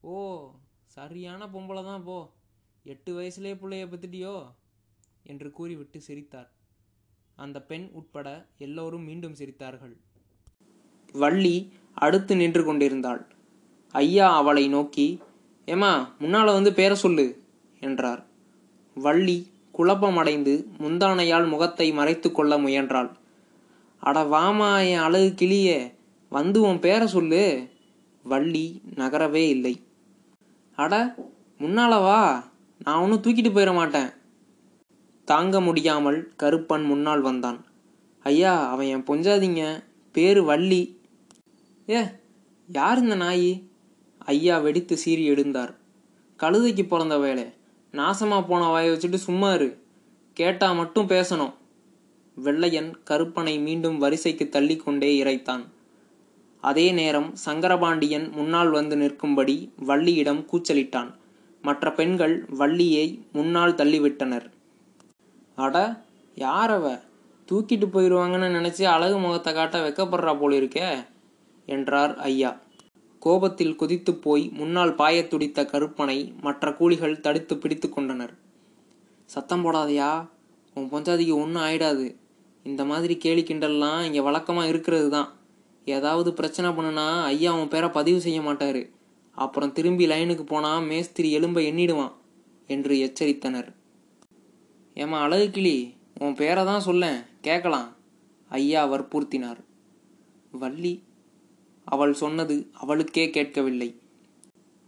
ஓ 0.00 0.50
சரியான 0.84 1.46
பொம்பளை 1.46 1.84
தான் 1.84 2.04
போ. 2.04 2.32
எட்டு 2.84 3.20
வயசுலே 3.20 3.54
பிள்ளைய 3.54 3.86
பத்துட்டியோ? 3.86 4.54
என்று 5.22 5.50
கூறிவிட்டு 5.50 6.00
சிரித்தார். 6.00 6.50
அந்த 7.36 7.62
பெண் 7.62 7.88
உட்பட 7.92 8.46
எல்லோரும் 8.58 9.02
மீண்டும் 9.02 9.34
சிரித்தார்கள். 9.34 9.96
வள்ளி 11.12 11.72
அடுத்து 11.94 12.36
நின்று 12.36 12.64
கொண்டிருந்தாள். 12.64 13.26
ஐயா 13.92 14.36
அவளை 14.36 14.68
நோக்கி 14.68 15.20
ஏமா 15.66 16.18
முன்னால் 16.18 16.52
வந்து 16.52 16.70
பேர 16.70 16.92
சொல்லு 16.92 17.42
என்றார். 17.80 18.26
வள்ளி 18.94 19.50
குழப்பமடைந்து 19.76 20.66
முந்தானையால் 20.78 21.48
முகத்தை 21.48 21.92
மறைத்து 21.92 22.32
கொள்ள 22.32 22.58
முயன்றாள். 22.58 23.10
அட 24.00 24.22
வாமா 24.22 24.90
என் 24.90 24.98
அழகு 24.98 25.34
கிளியே 25.36 25.92
வந்து 26.28 26.60
உன் 26.62 26.78
பேர 26.78 27.04
சொல்லு. 27.04 27.68
வள்ளி 28.22 28.80
நகரவே 28.94 29.48
இல்லை. 29.48 29.80
அட 30.76 31.14
முன்னாலவா 31.58 32.44
நான் 32.84 33.00
ஒன்றும் 33.00 33.22
தூக்கிட்டு 33.22 33.50
போயிட 33.50 33.74
மாட்டேன். 33.74 34.10
தாங்க 35.24 35.60
முடியாமல் 35.60 36.32
கருப்பன் 36.42 36.84
முன்னால் 36.84 37.20
வந்தான். 37.20 37.64
ஐயா 38.22 38.68
அவன் 38.68 38.86
என் 38.86 39.04
பொஞ்சாதீங்க 39.04 39.82
பேரு 40.12 40.44
வள்ளி. 40.44 41.00
ஏ 41.88 42.00
யார் 42.66 42.98
இந்த 42.98 43.14
நாயி? 43.14 43.70
ஐயா 44.18 44.58
வெடித்து 44.58 44.96
சீறி 44.96 45.30
எழுந்தார். 45.30 45.76
கழுதைக்கு 46.38 46.86
பிறந்த 46.86 47.18
வேலை 47.18 47.44
நாசமாக 47.96 48.46
போன 48.46 48.68
வாயை 48.68 48.96
வச்சுட்டு 48.96 49.14
சும்மா 49.14 49.54
இரு. 49.54 49.68
கேட்டால் 50.32 50.74
மட்டும் 50.74 51.08
பேசணும். 51.08 51.54
வெள்ளையன் 52.36 52.90
கருப்பனை 53.04 53.58
மீண்டும் 53.58 53.98
வரிசைக்கு 53.98 54.48
தள்ளிக்கொண்டே 54.52 55.10
இறைத்தான். 55.22 55.64
அதே 56.60 56.92
நேரம் 56.92 57.34
சங்கரபாண்டியன் 57.44 58.26
முன்னால் 58.30 58.70
வந்து 58.70 58.96
நிற்கும்படி 58.96 59.56
வள்ளியிடம் 59.86 60.42
கூச்சலிட்டான். 60.50 61.10
மற்ற 61.62 61.92
பெண்கள் 61.92 62.44
வள்ளியை 62.48 63.06
முன்னால் 63.32 63.74
தள்ளிவிட்டனர். 63.74 64.46
அட 65.54 65.76
யாரவ 66.36 66.86
தூக்கிட்டு 67.48 67.86
போயிடுவாங்கன்னு 67.86 68.48
நினைச்சு 68.58 68.84
அழகு 68.84 69.18
முகத்தை 69.18 69.52
காட்ட 69.54 69.76
வெக்கப்படுறா 69.88 70.32
போலிருக்கே 70.40 70.88
என்றார் 71.68 72.14
ஐயா. 72.18 72.50
கோபத்தில் 73.18 73.76
குதித்து 73.76 74.14
போய் 74.14 74.48
முன்னால் 74.48 74.94
பாயத் 74.94 75.28
துடித்த 75.28 75.64
கருப்பனை 75.64 76.34
மற்ற 76.40 76.72
கூலிகள் 76.72 77.20
தடுத்து 77.20 77.58
பிடித்து 77.58 77.88
கொண்டனர். 77.88 78.34
சத்தம் 79.24 79.64
போடாதயா 79.64 80.28
உன் 80.74 80.90
பொஞ்சாதிக்கு 80.92 81.34
ஒன்றும் 81.34 81.62
ஆயிடாது. 81.62 82.14
இந்த 82.62 82.84
மாதிரி 82.84 83.16
கேலி 83.16 83.42
கிண்டல்லாம் 83.42 84.04
இங்கே 84.04 84.20
வழக்கமாக 84.20 84.68
இருக்கிறது 84.68 85.10
தான். 85.10 85.32
ஏதாவது 85.84 86.32
பிரச்சனை 86.32 86.70
பண்ணுனா 86.70 87.22
ஐயா 87.22 87.54
உன் 87.54 87.68
பேரை 87.68 87.88
பதிவு 87.88 88.20
செய்ய 88.20 88.40
மாட்டாரு. 88.40 88.90
அப்புறம் 89.32 89.72
திரும்பி 89.72 90.06
லைனுக்கு 90.06 90.42
போனால் 90.42 90.82
மேஸ்திரி 90.82 91.38
எலும்பை 91.38 91.62
எண்ணிடுவான் 91.72 92.12
என்று 92.66 92.94
எச்சரித்தனர். 92.96 93.74
ஏமா 94.94 95.18
அழகு 95.20 95.50
கிளி 95.50 95.94
உன் 96.18 96.34
பேரை 96.34 96.64
தான் 96.64 96.80
சொல்லேன். 96.80 97.20
கேட்கலாம் 97.40 97.96
ஐயா 98.48 98.86
வற்புறுத்தினார். 98.86 99.60
வள்ளி 100.50 101.02
அவள் 101.86 102.14
சொன்னது 102.14 102.70
அவளுக்கே 102.72 103.30
கேட்கவில்லை. 103.30 104.00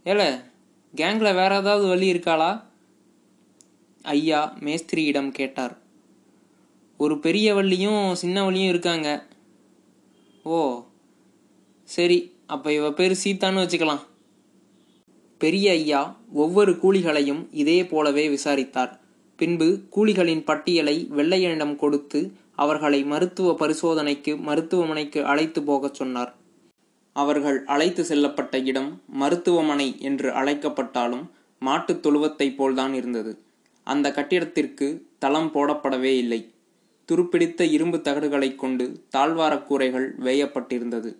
ஏல 0.05 0.43
கேங்கில் 0.95 1.37
வேற 1.39 1.57
ஏதாவது 1.57 1.87
வழி 1.87 2.13
இருக்காளா? 2.13 2.63
ஐயா 4.03 4.57
மேஸ்திரியிடம் 4.59 5.31
கேட்டார். 5.31 5.77
ஒரு 6.97 7.19
பெரிய 7.19 7.55
வள்ளியும் 7.55 8.13
சின்ன 8.13 8.49
வள்ளியும் 8.49 8.67
இருக்காங்க. 8.67 9.25
ஓ 10.43 10.83
சரி 11.83 12.17
அப்போ 12.47 12.73
இவ 12.73 12.93
பேர் 12.93 13.19
சீத்தான்னு 13.23 13.63
வச்சுக்கலாம். 13.63 14.03
பெரிய 15.37 15.71
ஐயா 15.71 16.17
ஒவ்வொரு 16.33 16.71
கூலிகளையும் 16.71 17.47
இதே 17.51 17.85
போலவே 17.85 18.29
விசாரித்தார். 18.29 18.99
பின்பு 19.37 19.67
கூலிகளின் 19.95 20.43
பட்டியலை 20.43 21.07
வெள்ளையனிடம் 21.15 21.75
கொடுத்து 21.75 22.33
அவர்களை 22.55 23.03
மருத்துவ 23.03 23.55
பரிசோதனைக்கு 23.59 24.37
மருத்துவமனைக்கு 24.37 25.25
அழைத்து 25.25 25.63
போகச் 25.63 25.93
சொன்னார். 25.93 26.33
அவர்கள் 27.19 27.65
அழைத்து 27.65 28.03
செல்லப்பட்ட 28.03 28.65
இடம் 28.65 29.01
மருத்துவமனை 29.07 29.95
என்று 29.99 30.31
அழைக்கப்பட்டாலும் 30.31 31.31
மாட்டுத் 31.59 32.05
தொழுவத்தைப் 32.05 32.55
போல்தான் 32.55 32.93
இருந்தது. 32.93 33.41
அந்த 33.83 34.11
கட்டிடத்திற்கு 34.11 35.01
தளம் 35.19 35.51
போடப்படவே 35.53 36.17
இல்லை. 36.17 36.53
துருப்பிடித்த 37.11 37.61
இரும்பு 37.61 37.97
தகடுகளைக் 37.97 38.55
கொண்டு 38.55 39.03
தாழ்வாரக் 39.17 39.63
கூரைகள் 39.63 40.15
வேயப்பட்டிருந்தது. 40.17 41.15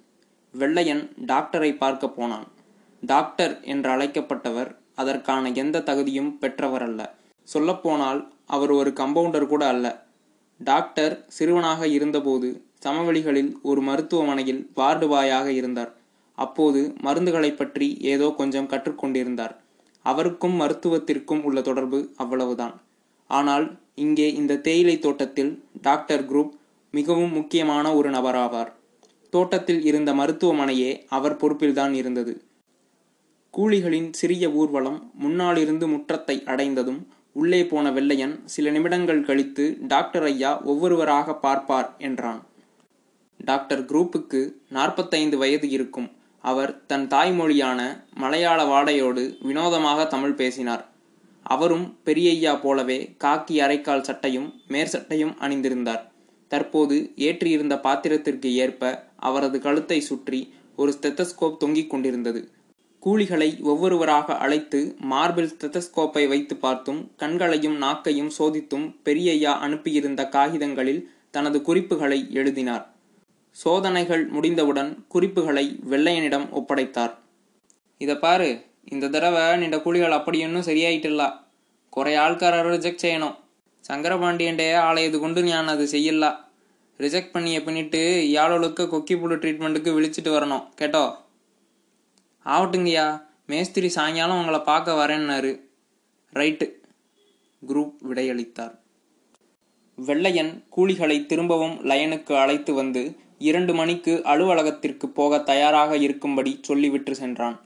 வெள்ளையன் 0.52 1.10
டாக்டரை 1.26 1.78
பார்க்க 1.78 2.10
போனான். 2.10 2.48
டாக்டர் 3.02 3.62
என்று 3.62 3.90
அழைக்கப்பட்டவர் 3.90 4.76
அதற்கான 4.96 5.52
எந்த 5.52 5.82
தகுதியும் 5.82 6.38
பெற்றவரல்ல. 6.42 7.10
சொல்லப்போனால் 7.44 8.34
அவர் 8.46 8.72
ஒரு 8.72 8.94
கம்பவுண்டர் 8.96 9.48
கூட 9.48 9.68
அல்ல. 9.68 10.06
டாக்டர் 10.58 11.26
சிறுவனாக 11.28 11.88
இருந்தபோது 11.88 12.64
சமவெளிகளில் 12.86 13.54
ஒரு 13.62 13.82
மருத்துவமனையில் 13.82 14.70
வார்டு 14.74 15.08
பாயாக 15.08 15.46
இருந்தார். 15.46 15.94
அப்போது 16.36 16.94
மருந்துகளைப் 17.04 17.58
பற்றி 17.58 17.98
ஏதோ 18.02 18.34
கொஞ்சம் 18.38 18.68
கற்றுக்கொண்டிருந்தார். 18.68 19.56
அவருக்கும் 20.04 20.60
மருத்துவத்திற்கும் 20.60 21.42
உள்ள 21.42 21.62
தொடர்பு 21.62 22.14
அவ்வளவுதான். 22.18 22.82
ஆனால் 23.28 23.80
இங்கே 23.96 24.34
இந்த 24.34 24.58
தேயிலை 24.58 25.00
தோட்டத்தில் 25.00 25.64
டாக்டர் 25.82 26.32
குரூப் 26.32 26.50
மிகவும் 26.92 27.34
முக்கியமான 27.34 27.96
ஒரு 27.96 28.10
நபராவார். 28.10 28.72
தோட்டத்தில் 29.30 29.84
இருந்த 29.84 30.14
மருத்துவமனையே 30.14 31.06
அவர் 31.10 31.38
பொறுப்பில்தான் 31.38 31.92
இருந்தது. 31.92 32.44
கூலிகளின் 33.58 34.08
சிறிய 34.12 34.52
ஊர்வலம் 34.52 35.12
முன்னாலிருந்து 35.14 35.88
முற்றத்தை 35.88 36.44
அடைந்ததும் 36.44 37.08
உள்ளே 37.34 37.66
போன 37.66 37.92
வெள்ளையன் 37.92 38.42
சில 38.46 38.70
நிமிடங்கள் 38.70 39.24
கழித்து 39.24 39.78
டாக்டர் 39.82 40.24
ஐயா 40.24 40.62
ஒவ்வொருவராக 40.62 41.36
பார்ப்பார் 41.36 41.96
என்றான். 41.98 42.48
டாக்டர் 43.46 43.86
குரூப்புக்கு 43.86 44.54
நாற்பத்தைந்து 44.70 45.38
வயது 45.38 45.70
இருக்கும். 45.70 46.12
அவர் 46.44 46.86
தன் 46.86 47.08
தாய்மொழியான 47.08 47.80
மலையாள 48.16 48.64
வாடையோடு 48.64 49.24
வினோதமாக 49.42 50.06
தமிழ் 50.06 50.32
பேசினார். 50.32 50.88
அவரும் 51.44 51.98
பெரியய்யா 52.06 52.60
போலவே 52.62 53.16
காக்கி 53.24 53.56
அரைக்கால் 53.60 54.02
சட்டையும் 54.02 54.54
மேற்சட்டையும் 54.68 55.34
அணிந்திருந்தார். 55.40 56.02
தற்போது 56.48 57.12
ஏற்றியிருந்த 57.16 57.76
பாத்திரத்திற்கு 57.80 58.54
ஏற்ப 58.54 59.12
அவரது 59.16 59.62
கழுத்தை 59.62 60.00
சுற்றி 60.00 60.54
ஒரு 60.76 60.94
ஸ்டெத்தஸ்கோப் 61.02 61.58
தொங்கிக் 61.58 61.90
கொண்டிருந்தது. 61.90 62.52
கூலிகளை 63.06 63.62
ஒவ்வொருவராக 63.62 64.38
அழைத்து 64.38 64.96
மார்பிள் 65.00 65.50
ஸ்டெத்தஸ்கோப்பை 65.50 66.28
வைத்து 66.28 66.56
பார்த்தும் 66.56 67.12
கண்களையும் 67.18 67.82
நாக்கையும் 67.82 68.32
சோதித்தும் 68.38 68.96
பெரியய்யா 69.06 69.54
அனுப்பியிருந்த 69.68 70.30
காகிதங்களில் 70.30 71.12
தனது 71.32 71.62
குறிப்புகளை 71.62 72.28
எழுதினார். 72.32 72.86
சோதனைகள் 73.52 74.28
முடிந்தவுடன் 74.28 75.06
குறிப்புகளை 75.08 75.80
வெள்ளையனிடம் 75.90 76.50
ஒப்படைத்தார். 76.50 77.14
இதை 77.98 78.16
பாரு 78.16 78.66
இந்த 78.84 79.08
தடவை 79.08 79.58
நின்ற 79.58 79.80
கூலிகள் 79.80 80.12
அப்படி 80.12 80.40
இன்னும் 80.40 80.62
சரியாயிட்டிಲ್ಲ 80.62 81.34
குறை 81.90 82.16
ஆள்காரர் 82.16 82.70
ரிஜெக்ட் 82.70 82.98
செய்யணும். 83.02 83.36
சங்கரபாண்டியன்டே 83.90 84.76
ஆலயது 84.76 85.20
கொண்டு 85.20 85.44
ஞான் 85.44 85.68
அது 85.68 85.88
செய்யல. 85.92 86.36
ரிஜெக்ட் 86.98 87.32
பண்ணிய 87.32 87.60
பின்னிட்டு 87.60 88.22
யாழொழுக்க 88.22 88.86
கொக்கி 88.86 89.20
புழு 89.20 89.36
ட்ரீட்மெண்ட்டுக்கு 89.36 89.90
விழிச்சிட்டு 89.98 90.34
வரணும். 90.38 90.70
கேட்டோ? 90.76 91.18
ஆகட்டுங்கய்யா 92.46 93.26
மேஸ்திரி 93.48 93.90
சாயங்காலம் 93.90 94.38
உங்களை 94.38 94.60
பார்க்க 94.60 94.94
வரேன்னாரு. 94.94 95.60
ரைட்டு. 96.34 96.72
குரூப் 97.68 97.94
விடையளித்தார். 98.10 98.80
வெள்ளையன் 99.96 100.64
கூலிகளை 100.78 101.26
திரும்பவும் 101.26 101.86
லயனுக்கு 101.86 102.38
அழைத்து 102.38 102.74
வந்து 102.74 103.16
இரண்டு 103.40 103.74
மணிக்கு 103.74 104.14
அலுவலகத்திற்கு 104.24 105.10
போக 105.10 105.40
தயாராக 105.40 105.98
இருக்கும்படி 105.98 106.60
சொல்லிவிட்டு 106.62 107.16
சென்றான். 107.16 107.58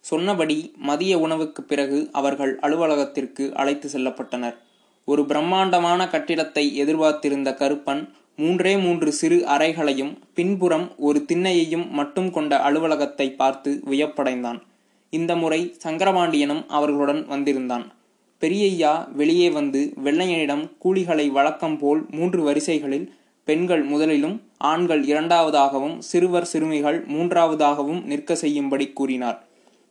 சொன்னபடி 0.00 0.72
மதிய 0.76 1.18
உணவுக்கு 1.18 1.62
பிறகு 1.62 2.08
அவர்கள் 2.12 2.58
அலுவலகத்திற்கு 2.58 3.54
அழைத்து 3.54 3.88
செல்லப்பட்டனர். 3.92 4.56
ஒரு 5.04 5.24
பிரம்மாண்டமான 5.24 6.08
கட்டிடத்தை 6.08 6.76
எதிர்பார்த்திருந்த 6.76 7.50
கருப்பன் 7.52 8.08
மூன்றே 8.36 8.76
மூன்று 8.76 9.12
சிறு 9.12 9.46
அறைகளையும் 9.46 10.18
பின்புறம் 10.34 10.92
ஒரு 10.96 11.24
திண்ணையையும் 11.32 11.88
மட்டும் 11.90 12.30
கொண்ட 12.30 12.60
அலுவலகத்தை 12.60 13.32
பார்த்து 13.32 13.82
வியப்படைந்தான். 13.90 14.60
இந்த 15.10 15.36
முறை 15.36 15.74
சங்கரபாண்டியனும் 15.82 16.62
அவர்களுடன் 16.68 17.26
வந்திருந்தான். 17.26 17.92
பெரியய்யா 18.42 18.92
வெளியே 19.12 19.50
வந்து 19.50 19.92
வெள்ளையனிடம் 20.04 20.64
கூலிகளை 20.84 21.26
வழக்கம் 21.30 21.78
போல் 21.78 22.06
மூன்று 22.10 22.42
வரிசைகளில் 22.42 23.06
பெண்கள் 23.50 23.84
முதலிலும் 23.92 24.36
ஆண்கள் 24.70 25.02
இரண்டாவதாகவும் 25.12 25.94
சிறுவர் 26.08 26.50
சிறுமிகள் 26.50 26.98
மூன்றாவதாகவும் 27.14 28.02
நிற்க 28.10 28.34
செய்யும்படி 28.34 28.86
கூறினார். 28.98 29.38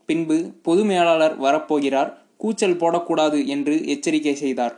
பின்பு 0.10 0.38
பொது 0.67 0.84
மேலாளர் 0.91 1.36
வரப்போகிறார் 1.41 2.12
கூச்சல் 2.41 2.80
போடக்கூடாது 2.82 3.39
என்று 3.56 3.76
எச்சரிக்கை 3.93 4.36
செய்தார். 4.36 4.76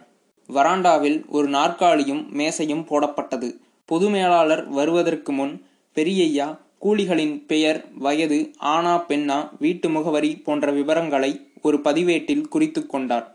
வராண்டாவில் 0.50 1.20
ஒரு 1.30 1.48
நாற்காலியும் 1.50 2.24
மேசையும் 2.40 2.88
போடப்பட்டது. 2.90 3.50
பொது 3.90 4.08
மேலாளர் 4.10 4.64
வருவதற்கு 4.78 5.32
முன் 5.32 5.54
பெரியய்யா 5.96 6.48
கூலிகளின் 6.86 7.36
பெயர் 7.52 7.80
வயது 8.06 8.40
ஆனா 8.76 8.94
பெண்ணா 9.10 9.40
வீட்டு 9.60 9.90
முகவரி 9.90 10.32
போன்ற 10.46 10.72
விவரங்களை 10.72 11.32
ஒரு 11.62 11.80
பதிவேட்டில் 11.88 12.48
குறித்து 12.54 12.84
கொண்டார். 12.94 13.28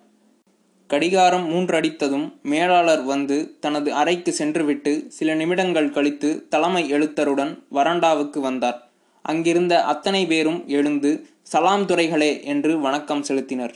கடிகாரம் 0.87 1.51
மூன்றடித்ததும் 1.51 2.33
மேலாளர் 2.42 3.03
வந்து 3.03 3.57
தனது 3.61 3.92
அறைக்கு 3.92 4.33
சென்றுவிட்டு 4.33 5.05
சில 5.09 5.35
நிமிடங்கள் 5.35 5.90
கழித்து 5.90 6.49
தலைமை 6.49 6.88
எழுத்தருடன் 6.88 7.64
வராண்டாவுக்கு 7.70 8.38
வந்தார். 8.38 8.90
அங்கிருந்த 9.22 9.85
அத்தனை 9.85 10.27
பேரும் 10.27 10.68
எழுந்து 10.68 11.27
சலாம் 11.42 11.87
துறைகளே 11.87 12.44
என்று 12.44 12.81
வணக்கம் 12.81 13.25
செலுத்தினர். 13.29 13.75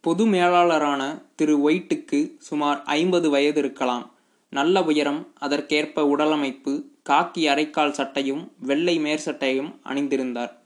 பொது 0.00 0.26
மேலாளரான 0.26 1.22
திரு 1.36 1.70
ஒயிட்டுக்கு 1.70 2.30
சுமார் 2.38 2.82
ஐம்பது 2.82 3.30
வயது 3.30 3.58
இருக்கலாம். 3.58 4.14
நல்ல 4.50 4.82
உயரம் 4.82 5.32
அதற்கேற்ப 5.34 6.06
உடலமைப்பு 6.06 6.84
காக்கி 7.08 7.48
அரைக்கால் 7.48 7.90
சட்டையும் 7.90 8.52
வெள்ளை 8.58 8.98
மேற்சட்டையும் 8.98 9.74
அணிந்திருந்தார். 9.84 10.57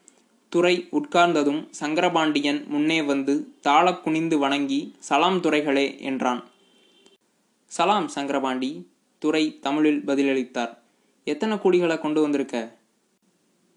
துரை 0.53 0.88
உட்கார்ந்ததும் 0.93 1.69
சங்கரபாண்டியன் 1.81 2.67
முன்னே 2.67 3.03
வந்து 3.03 3.55
தாளக் 3.62 4.01
குனிந்து 4.01 4.38
வணங்கி 4.38 4.95
சலாம் 4.99 5.41
துறைகளே 5.41 6.01
என்றான். 6.01 6.45
சலாம் 7.67 8.11
சங்கரபாண்டி 8.15 8.85
துரை 9.19 9.59
தமிழில் 9.61 10.03
பதிலளித்தார். 10.07 10.77
எத்தனை 11.25 11.57
கூலிகளை 11.57 11.99
கொண்டு 11.99 12.21
வந்திருக்க? 12.21 12.77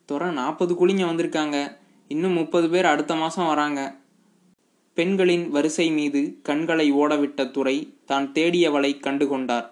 துறை 0.06 0.34
நாற்பது 0.34 0.74
கூலிங்க 0.74 1.06
வந்திருக்காங்க. 1.06 1.78
இன்னும் 2.08 2.32
முப்பது 2.32 2.70
பேர் 2.70 2.86
அடுத்த 2.86 3.16
மாதம் 3.16 3.48
வராங்க. 3.48 3.96
பெண்களின் 4.94 5.50
வரிசை 5.50 5.92
மீது 5.92 6.40
கண்களை 6.44 6.94
ஓடவிட்ட 6.94 7.52
துறை 7.52 7.94
தான் 8.06 8.32
தேடியவளை 8.34 9.00
கண்டுகொண்டார். 9.00 9.70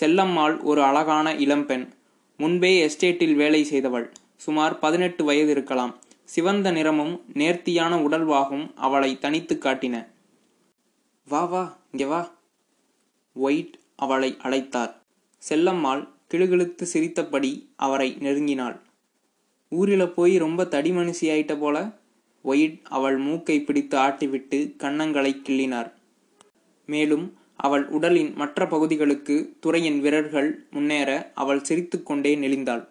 செல்லம்மாள் 0.00 0.62
ஒரு 0.62 0.82
அழகான 0.82 1.34
இளம்பெண். 1.34 1.88
முன்பே 2.36 2.86
எஸ்டேட்டில் 2.86 3.34
வேலை 3.34 3.64
செய்தவள். 3.64 4.12
சுமார் 4.36 4.78
பதினெட்டு 4.78 5.24
வயது 5.24 5.50
இருக்கலாம். 5.50 5.94
சிவந்த 6.26 6.70
நிறமும் 6.70 7.24
நேர்த்தியான 7.32 7.96
உடல்வாகும் 7.96 8.72
அவளை 8.74 9.18
தனித்து 9.18 9.54
காட்டின. 9.54 10.06
வா 11.28 11.44
வா 11.44 11.78
இங்கே 11.90 12.04
வா. 12.04 12.22
ஒயிட் 13.36 13.78
அவளை 13.96 14.30
அழைத்தார். 14.42 14.92
செல்லம்மாள் 15.48 16.02
கிழுகிழுத்து 16.30 16.82
சிரித்தபடி 16.82 17.52
அவரை 17.76 18.16
நெருங்கினாள். 18.20 18.76
ஊரில 19.70 20.06
போய் 20.06 20.34
ரொம்ப 20.36 20.64
தடி 20.64 20.90
மனுஷி 20.90 21.26
ஆயிட்ட 21.34 21.58
போல? 21.58 21.76
ஒயிட் 22.42 22.80
அவள் 22.88 23.18
மூக்கை 23.18 23.60
பிடித்து 23.60 23.98
ஆட்டிவிட்டு 23.98 24.58
கன்னங்களை 24.78 25.32
கிள்ளினார். 25.42 25.90
மேலும் 26.86 27.26
அவள் 27.56 27.86
உடலின் 27.88 28.32
மற்ற 28.34 28.66
பகுதிகளுக்கு 28.66 29.56
துறையின் 29.60 30.00
விரல்கள் 30.00 30.50
முன்னேற 30.70 31.10
அவள் 31.34 31.64
சிரித்துக்கொண்டே 31.64 32.36
நெளிந்தாள். 32.36 32.84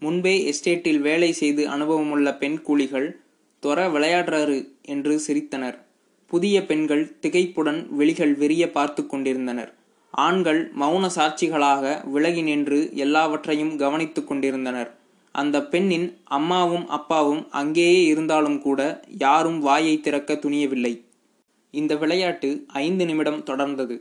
முன்பே 0.00 0.52
எஸ்டேட்டில் 0.52 1.00
வேலை 1.00 1.32
செய்து 1.32 1.68
அனுபவமுள்ள 1.68 2.34
பெண் 2.34 2.60
கூலிகள் 2.60 3.20
தொர 3.62 3.88
விளையாடுறாரு 3.88 4.68
என்று 4.82 5.20
சிரித்தனர். 5.26 5.76
புதிய 6.26 6.66
பெண்கள் 6.66 7.16
திகைப்புடன் 7.22 7.86
வெளிகள் 7.88 8.34
விரிய 8.34 8.70
பார்த்து 8.70 9.06
கொண்டிருந்தனர். 9.06 9.74
ஆண்கள் 10.10 10.72
மௌன 10.80 11.10
சாட்சிகளாக 11.16 12.08
விலகி 12.10 12.42
நின்று 12.42 12.90
எல்லாவற்றையும் 12.94 13.76
கவனித்து 13.76 14.24
கொண்டிருந்தனர். 14.24 14.90
அந்த 15.32 15.64
பெண்ணின் 15.64 16.18
அம்மாவும் 16.24 16.88
அப்பாவும் 16.88 17.50
அங்கேயே 17.50 18.04
இருந்தாலும் 18.04 18.62
கூட 18.62 19.04
யாரும் 19.18 19.60
வாயை 19.60 20.00
திறக்க 20.00 20.34
துணியவில்லை. 20.34 21.00
இந்த 21.70 21.96
விளையாட்டு 21.96 22.64
ஐந்து 22.66 23.04
நிமிடம் 23.06 23.44
தொடர்ந்தது. 23.46 24.00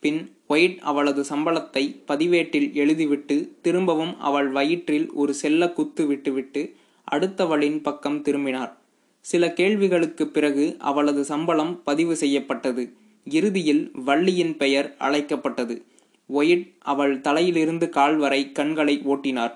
பின் 0.00 0.36
ஒயிட் 0.52 0.78
அவளது 0.78 1.22
சம்பளத்தை 1.22 2.02
பதிவேட்டில் 2.04 2.70
எழுதிவிட்டு 2.72 3.48
திரும்பவும் 3.60 4.20
அவள் 4.20 4.48
வயிற்றில் 4.48 5.12
ஒரு 5.12 5.34
செல்ல 5.34 5.68
குத்து 5.68 6.06
விட்டுவிட்டு 6.06 6.76
அடுத்தவளின் 7.10 7.82
பக்கம் 7.82 8.22
திரும்பினார் 8.22 8.80
சில 9.20 9.52
கேள்விகளுக்கு 9.52 10.28
பிறகு 10.28 10.76
அவளது 10.78 11.24
சம்பளம் 11.24 11.82
பதிவு 11.82 12.16
செய்யப்பட்டது. 12.16 12.92
இறுதியில் 13.24 13.90
வள்ளியின் 13.92 14.56
பெயர் 14.56 14.94
அழைக்கப்பட்டது. 14.98 15.84
ஒயிட் 16.26 16.72
அவள் 16.78 17.20
தலையிலிருந்து 17.20 17.88
கால் 17.88 18.16
வரை 18.16 18.52
கண்களை 18.52 19.02
ஓட்டினார். 19.04 19.52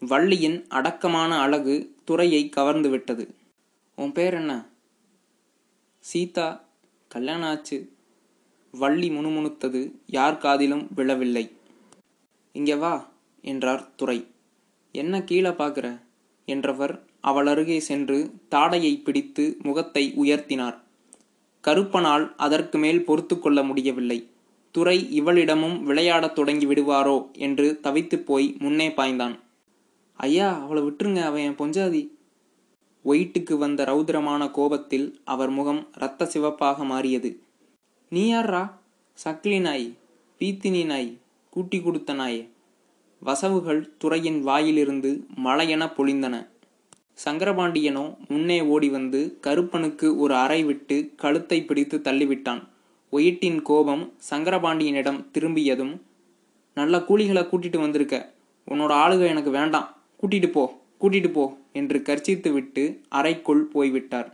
வள்ளியின் 0.00 0.66
அடக்கமான 0.68 1.38
அழகு 1.38 1.74
துறையை 2.04 2.50
கவர்ந்துவிட்டது. 2.56 3.28
உன் 3.96 4.12
பேர் 4.12 4.34
என்ன? 4.34 4.66
சீதா. 5.98 6.64
கல்யாணம் 7.08 7.48
ஆச்சு. 7.48 7.93
வள்ளி 8.78 9.08
முணுமுணுத்தது 9.08 9.80
யார் 10.06 10.38
காதிலும் 10.38 10.88
விழவில்லை. 10.94 11.44
இங்கே 12.52 12.74
வா 12.74 12.94
என்றார் 13.42 13.94
துறை 13.96 14.18
என்ன 14.94 15.22
கீழே 15.22 15.48
பார்க்குற? 15.48 16.00
என்றவர் 16.48 16.94
அவள் 17.20 17.46
அருகே 17.46 17.78
சென்று 17.80 18.16
தாடையை 18.50 19.02
பிடித்து 19.02 19.56
முகத்தை 19.62 20.12
உயர்த்தினார். 20.16 20.76
கருப்பனால் 21.64 22.34
அதற்கு 22.36 22.78
மேல் 22.78 23.04
பொறுத்து 23.04 23.38
கொள்ள 23.38 23.62
முடியவில்லை. 23.62 24.18
துறை 24.74 25.22
இவளிடமும் 25.22 25.82
விளையாடத் 25.82 26.34
தொடங்கி 26.34 26.66
விடுவாரோ? 26.66 27.16
என்று 27.32 27.80
தவித்துப் 27.82 28.26
போய் 28.26 28.56
முன்னே 28.58 28.88
பாய்ந்தான். 28.88 29.38
ஐயா 30.16 30.48
அவளை 30.60 30.82
விட்டுருங்க 30.82 31.22
அவன் 31.22 31.40
என் 31.40 31.58
பொஞ்சாதி. 31.58 32.02
ஒயிட்டுக்கு 33.04 33.58
வந்த 33.58 33.84
ரௌதிரமான 33.84 34.50
கோபத்தில் 34.50 35.20
அவர் 35.24 35.50
முகம் 35.50 35.88
இரத்த 35.96 36.24
சிவப்பாக 36.24 36.84
மாறியது. 36.84 37.30
நீ 38.14 38.22
யார்ரா 38.30 38.62
சக்லி 39.18 39.58
நாய் 39.60 39.84
பீத்தினி 40.40 40.80
நாய் 40.86 41.08
கூட்டி 41.52 41.78
கொடுத்த 41.82 42.12
நாய் 42.12 42.40
வசவுகள் 43.22 43.80
துறையின் 43.98 44.38
வாயிலிருந்து 44.42 45.10
மழையென 45.44 45.82
பொழிந்தன. 45.96 46.34
சங்கரபாண்டியனோ 47.24 48.04
முன்னே 48.28 48.58
ஓடி 48.74 48.88
வந்து 48.88 49.20
கருப்பனுக்கு 49.46 50.08
ஒரு 50.18 50.34
அறை 50.34 50.60
விட்டு 50.64 50.96
கழுத்தை 51.16 51.58
பிடித்து 51.64 51.98
தள்ளிவிட்டான். 51.98 52.62
ஒயிட்டின் 53.12 53.60
கோபம் 53.62 54.04
சங்கரபாண்டியனிடம் 54.30 55.20
திரும்பியதும் 55.30 55.94
நல்ல 56.76 57.04
கூலிகளை 57.08 57.44
கூட்டிட்டு 57.50 57.80
வந்திருக்க. 57.80 58.16
உன்னோட 58.68 58.92
ஆளுக 59.04 59.24
எனக்கு 59.26 59.50
வேண்டாம். 59.50 59.88
கூட்டிட்டு 60.20 60.50
போ 60.50 60.64
கூட்டிட்டு 61.02 61.32
போ 61.32 61.44
என்று 61.72 61.98
கர்ச்சித்து 62.08 62.52
விட்டு 62.52 62.84
அறைக்குள் 63.08 63.64
போய்விட்டார். 63.66 64.28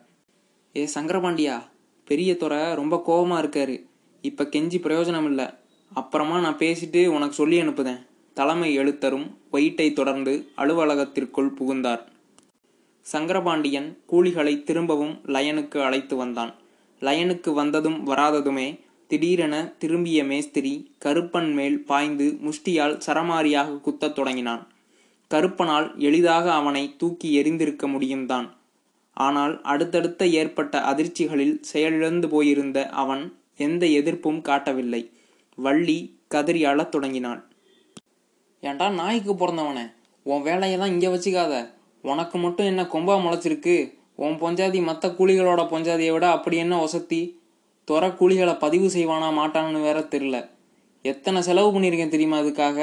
ஏ 0.77 0.85
சங்கரபாண்டியா 0.95 1.57
பெரிய 2.11 2.37
துறை 2.37 2.75
ரொம்ப 2.75 3.03
கோபமாக 3.05 3.43
இருக்காரு. 3.43 3.77
இப்போ 4.23 4.45
கெஞ்சி 4.45 4.79
பிரயோஜனம் 4.85 5.25
இல்லை. 5.25 5.49
அப்புறமா 5.93 6.41
நான் 6.41 6.57
பேசிட்டு 6.57 7.07
உனக்கு 7.07 7.35
சொல்லி 7.35 7.61
அனுப்புதேன். 7.61 8.07
தலைமை 8.35 8.79
எழுத்தரும் 8.79 9.27
ஒயிட்டை 9.53 9.93
தொடர்ந்து 9.93 10.33
அலுவலகத்திற்குள் 10.57 11.55
புகுந்தார். 11.55 12.03
சங்கரபாண்டியன் 13.13 13.89
கூலிகளை 14.13 14.63
திரும்பவும் 14.63 15.15
லயனுக்கு 15.27 15.79
அழைத்து 15.83 16.17
வந்தான். 16.17 16.53
லயனுக்கு 17.01 17.53
வந்ததும் 17.53 18.07
வராததுமே 18.07 18.69
திடீரென 19.09 19.55
திரும்பிய 19.79 20.25
மேஸ்திரி 20.25 20.75
கருப்பன் 21.05 21.53
மேல் 21.53 21.79
பாய்ந்து 21.85 22.27
முஷ்டியால் 22.47 23.01
சரமாரியாக 23.07 23.81
குத்தத் 23.87 24.13
தொடங்கினான். 24.13 24.63
கருப்பனால் 25.31 25.89
எளிதாக 25.99 26.53
அவனை 26.53 26.95
தூக்கி 26.99 27.31
எறிந்திருக்க 27.43 27.87
முடியும்தான். 27.95 28.49
ஆனால் 29.27 29.55
அடுத்தடுத்த 29.73 30.27
ஏற்பட்ட 30.41 30.75
அதிர்ச்சிகளில் 30.91 31.57
செயலிழந்து 31.71 32.27
போயிருந்த 32.29 32.79
அவன் 33.03 33.23
எந்த 33.67 33.85
எதிர்ப்பும் 33.99 34.41
காட்டவில்லை. 34.49 35.03
வள்ளி 35.59 35.99
கதறி 36.29 36.61
அழத் 36.65 36.93
தொடங்கினாள். 36.93 37.41
ஏன்டா 38.63 38.87
நாய்க்கு 39.01 39.33
பிறந்தவனே? 39.35 39.85
உன் 40.27 40.43
வேலையெல்லாம் 40.43 40.93
இங்கே 40.95 41.09
வச்சுக்காத. 41.09 41.55
உனக்கு 42.05 42.37
மட்டும் 42.39 42.67
என்ன 42.67 42.83
கொம்பா 42.95 43.15
முளைச்சிருக்கு? 43.25 43.77
உன் 44.25 44.39
பொஞ்சாதி 44.43 44.81
மற்ற 44.89 45.09
கூலிகளோட 45.09 45.61
பொஞ்சாதியை 45.73 46.13
விட 46.13 46.27
அப்படி 46.31 46.57
என்ன 46.57 46.75
வசதி? 46.79 47.21
துற 47.89 48.09
கூலிகளை 48.19 48.55
பதிவு 48.65 48.89
செய்வானா 48.97 49.29
மாட்டான்னு 49.39 49.81
வேற 49.81 50.01
தெரில 50.15 50.37
எத்தனை 51.05 51.39
செலவு 51.43 51.69
பண்ணியிருக்கேன் 51.75 52.15
தெரியுமா 52.15 52.39
அதுக்காக 52.41 52.79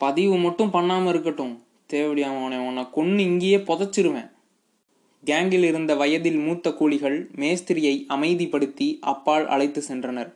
பதிவு 0.00 0.36
மட்டும் 0.36 0.72
பண்ணாமல் 0.76 1.12
இருக்கட்டும். 1.12 1.54
தேவடியாம 1.92 2.40
உன்னை 2.68 2.84
கொன்று 2.90 3.22
இங்கேயே 3.22 3.58
புதைச்சிருவேன். 3.68 4.30
கேங்கில் 5.26 5.62
இருந்த 5.62 5.94
வயதில் 5.94 6.36
மூத்த 6.36 6.72
கூலிகள் 6.72 7.30
மேஸ்திரியை 7.36 8.06
அமைதிப்படுத்தி 8.08 8.98
அப்பால் 9.00 9.48
அழைத்து 9.48 9.82
சென்றனர். 9.88 10.32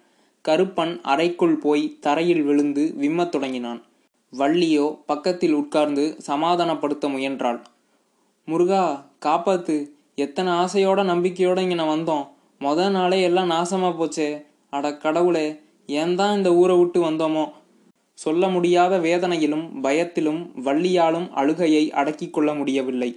கருப்பன் 0.48 1.00
அறைக்குள் 1.03 1.57
போய் 1.57 1.96
தரையில் 2.00 2.42
விழுந்து 2.42 2.94
விம்மத் 2.98 3.29
தொடங்கினான். 3.29 3.83
வள்ளியோ 4.38 5.03
பக்கத்தில் 5.07 5.53
உட்கார்ந்து 5.53 6.16
சமாதானப்படுத்த 6.26 7.09
முயன்றாள். 7.09 7.64
முருகா 8.44 9.11
காப்பாத்து. 9.24 9.90
எத்தனை 10.14 10.53
ஆசையோட 10.53 11.00
நம்பிக்கையோட 11.03 11.61
இங்கே 11.61 11.74
நான் 11.74 11.98
வந்தோம். 11.98 12.26
மொத 12.61 12.90
நாளே 12.90 13.22
எல்லாம் 13.22 13.50
நாசமா 13.50 13.90
போச்சே. 13.98 14.44
அட 14.70 14.96
கடவுளே 14.96 15.61
ஏன் 15.87 16.14
தான் 16.14 16.37
இந்த 16.37 16.55
ஊரை 16.55 16.76
விட்டு 16.76 17.05
வந்தோமோ? 17.05 17.53
சொல்ல 18.14 18.48
முடியாத 18.48 18.98
வேதனையிலும் 18.98 19.81
பயத்திலும் 19.81 20.50
வள்ளியாலும் 20.64 21.29
அழுகையை 21.31 21.90
அடக்கிக் 21.90 22.33
கொள்ள 22.33 22.55
முடியவில்லை. 22.55 23.11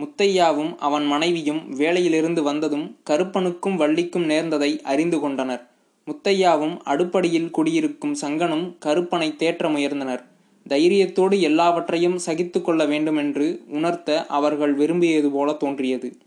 முத்தையாவும் 0.00 0.76
அவன் 0.78 1.06
மனைவியும் 1.06 1.78
வேலையிலிருந்து 1.78 2.42
வந்ததும் 2.42 2.96
கருப்பனுக்கும் 3.10 3.76
வள்ளிக்கும் 3.76 4.28
நேர்ந்ததை 4.28 4.80
அறிந்து 4.82 5.20
கொண்டனர். 5.20 5.66
முத்தையாவும் 6.06 6.76
அடுப்படியில் 6.84 7.50
குடியிருக்கும் 7.50 8.16
சங்கனும் 8.20 8.76
கருப்பனை 8.78 9.34
தேற்ற 9.38 9.66
முயர்ந்தனர் 9.68 10.24
தைரியத்தோடு 10.68 11.40
எல்லாவற்றையும் 11.40 12.18
சகித்து 12.26 12.62
கொள்ள 12.62 12.84
வேண்டுமென்று 12.84 13.64
உணர்த்த 13.68 14.26
அவர்கள் 14.26 14.74
விரும்பியது 14.74 15.30
போல 15.30 15.52
தோன்றியது. 15.52 16.18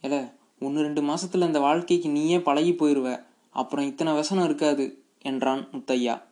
எல 0.00 0.34
ஒன்று 0.60 0.82
ரெண்டு 0.82 1.02
மாசத்துல 1.02 1.46
இந்த 1.46 1.60
வாழ்க்கைக்கு 1.60 2.08
நீயே 2.08 2.40
பழகி 2.40 2.72
போயிருவ. 2.72 3.24
அப்புறம் 3.50 3.86
இத்தனை 3.86 4.12
வசனம் 4.12 4.44
இருக்காது 4.44 5.02
என்றான் 5.22 5.68
முத்தையா. 5.72 6.22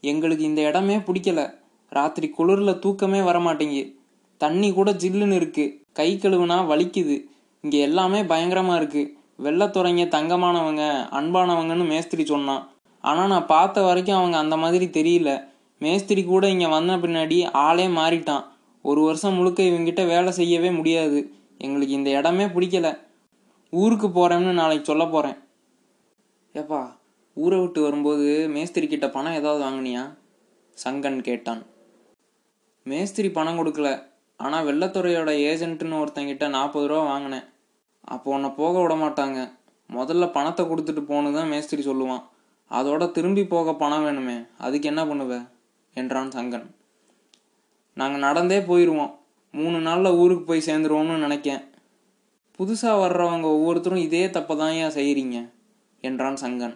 எங்களுக்கு 0.00 0.44
இந்த 0.44 0.60
இடமே 0.60 0.96
பிடிக்கல. 0.96 1.54
ராத்திரி 1.88 2.34
குளிரில் 2.38 2.78
தூக்கமே 2.78 3.20
வரமாட்டேங்கு 3.20 3.82
தண்ணி 4.42 4.68
கூட 4.72 4.90
ஜில்லுன்னு 4.92 5.34
இருக்கு. 5.34 5.64
கை 5.92 6.08
கழுவுனா 6.16 6.58
வலிக்குது. 6.70 7.16
இங்க 7.64 7.76
எல்லாமே 7.76 8.22
பயங்கரமா 8.22 8.76
இருக்கு. 8.76 9.02
வெள்ளத்துறைங்க 9.38 10.04
தங்கமானவங்க 10.16 10.82
அன்பானவங்கன்னு 11.18 11.88
மேஸ்திரி 11.88 12.24
சொன்னான் 12.24 12.70
ஆனா 13.00 13.26
நான் 13.26 13.46
பார்த்த 13.46 13.82
வரைக்கும் 13.82 14.16
அவங்க 14.16 14.36
அந்த 14.36 14.56
மாதிரி 14.56 14.86
தெரியல. 14.86 15.30
மேஸ்திரி 15.78 16.24
கூட 16.24 16.48
இங்க 16.48 16.68
வந்த 16.68 16.96
பின்னாடி 16.96 17.38
ஆளே 17.52 17.86
மாறிட்டான். 17.86 18.44
ஒரு 18.82 19.00
வருஷம் 19.02 19.34
முழுக்க 19.34 19.62
இவங்கிட்ட 19.62 20.06
வேலை 20.06 20.32
செய்யவே 20.32 20.70
முடியாது. 20.70 21.18
எங்களுக்கு 21.58 21.94
இந்த 21.94 22.10
இடமே 22.10 22.44
பிடிக்கல. 22.46 22.98
ஊருக்கு 23.70 24.08
போறேன்னு 24.08 24.52
நாளைக்கு 24.52 24.84
சொல்ல 24.84 25.06
போறேன். 25.06 25.36
ஏப்பா 26.52 26.80
ஊரை 27.34 27.58
விட்டு 27.60 27.82
வரும்போது 27.82 28.48
மேஸ்திரி 28.48 28.86
கிட்ட 28.86 29.10
பணம் 29.10 29.32
ஏதாவது 29.32 29.64
வாங்கினியா? 29.64 30.02
சங்கன் 30.84 31.20
கேட்டான். 31.20 31.62
மேஸ்திரி 32.84 33.30
பணம் 33.30 33.58
கொடுக்கல. 33.58 34.10
ஆனால் 34.44 34.66
வெள்ளத்துறையோட 34.68 35.30
ஏஜென்ட்னு 35.50 36.00
ஒருத்தங்கிட்ட 36.02 36.44
நாற்பது 36.56 36.86
ரூபா 36.90 37.02
வாங்கினேன். 37.12 37.46
அப்போ 38.14 38.28
உன்னை 38.36 38.50
போக 38.60 38.74
விட 38.82 38.94
மாட்டாங்க. 39.02 39.40
முதல்ல 39.90 40.26
பணத்தை 40.36 40.62
கொடுத்துட்டு 40.70 41.02
போன்னு 41.10 41.34
தான் 41.36 41.50
மேஸ்திரி 41.52 41.82
சொல்லுவான். 41.88 42.22
அதோட 42.70 43.02
திரும்பி 43.16 43.42
போக 43.54 43.74
பணம் 43.82 44.04
வேணுமே 44.06 44.36
அதுக்கு 44.66 44.86
என்ன 44.92 45.02
பண்ணுவ? 45.10 45.34
என்றான் 45.96 46.32
சங்கன். 46.36 46.66
நாங்கள் 48.00 48.24
நடந்தே 48.26 48.58
போயிடுவோம் 48.70 49.12
மூணு 49.54 49.78
நாளில் 49.86 50.18
ஊருக்கு 50.20 50.44
போய் 50.50 50.66
சேர்ந்துருவோம்னு 50.68 51.16
நினைக்கேன். 51.24 51.62
புதுசாக 52.58 53.00
வர்றவங்க 53.02 53.46
ஒவ்வொருத்தரும் 53.56 54.04
இதே 54.06 54.24
தப்பை 54.36 54.54
தான் 54.62 54.76
ஏன் 54.82 54.96
செய்கிறீங்க 54.96 55.38
என்றான் 56.08 56.40
சங்கன். 56.44 56.74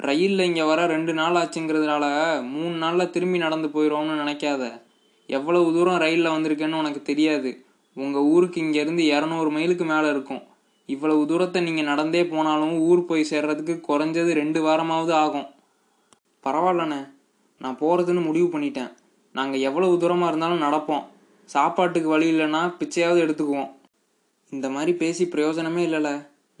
ரயிலில் 0.00 0.46
இங்கே 0.48 0.64
வர 0.70 0.80
ரெண்டு 0.94 1.12
நாள் 1.20 1.38
ஆச்சுங்கிறதுனால 1.42 2.04
மூணு 2.54 2.74
நாளில் 2.82 3.12
திரும்பி 3.14 3.38
நடந்து 3.44 3.68
போயிடுவோம்னு 3.76 4.20
நினைக்காத. 4.22 4.64
எவ்வளவு 5.36 5.72
தூரம் 5.72 6.02
ரயிலில் 6.04 6.34
வந்திருக்கேன்னு 6.34 6.80
உனக்கு 6.82 7.02
தெரியாது. 7.02 7.50
உங்கள் 7.96 8.28
ஊருக்கு 8.34 8.58
இங்கேருந்து 8.62 9.04
இரநூறு 9.14 9.50
மைலுக்கு 9.56 9.84
மேலே 9.84 10.08
இருக்கும். 10.14 10.42
இவ்வளவு 10.86 11.22
தூரத்தை 11.26 11.60
நீங்கள் 11.62 11.88
நடந்தே 11.92 12.22
போனாலும் 12.26 12.74
ஊர் 12.88 13.00
போய் 13.04 13.30
சேர்றதுக்கு 13.30 13.74
குறைஞ்சது 13.88 14.30
ரெண்டு 14.32 14.60
வாரமாவது 14.66 15.12
ஆகும். 15.24 15.48
பரவாயில்லண்ணே. 16.44 17.00
நான் 17.62 17.78
போகிறதுன்னு 17.80 18.22
முடிவு 18.24 18.48
பண்ணிட்டேன். 18.54 18.90
நாங்கள் 19.34 19.60
எவ்வளவு 19.60 19.94
தூரமாக 20.02 20.30
இருந்தாலும் 20.30 20.64
நடப்போம். 20.66 21.04
சாப்பாட்டுக்கு 21.54 22.08
வழி 22.08 22.26
இல்லைன்னா 22.32 22.62
பிச்சையாவது 22.80 23.20
எடுத்துக்குவோம். 23.24 23.70
இந்த 24.52 24.66
மாதிரி 24.68 24.92
பேசி 24.94 25.24
பிரயோஜனமே 25.24 25.82
இல்லைல்ல 25.88 26.10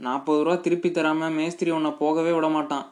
நாற்பது 0.06 0.42
ரூபா 0.44 0.56
திருப்பி 0.64 0.90
தராமல் 0.90 1.36
மேஸ்திரி 1.38 1.70
உன்னை 1.70 1.90
போகவே 2.02 2.32
விட 2.32 2.48
மாட்டான். 2.48 2.86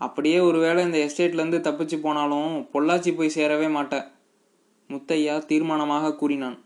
அப்படியே 0.00 0.38
ஒருவேளை 0.38 0.80
இந்த 0.84 0.98
எஸ்டேட்லேருந்து 1.06 1.58
தப்பிச்சு 1.66 1.96
போனாலும் 2.00 2.52
பொள்ளாச்சி 2.72 3.10
போய் 3.16 3.36
சேரவே 3.36 3.68
மாட்டேன். 3.70 4.06
முத்தையா 4.92 5.34
தீர்மானமாக 5.50 6.14
கூறினான். 6.16 6.56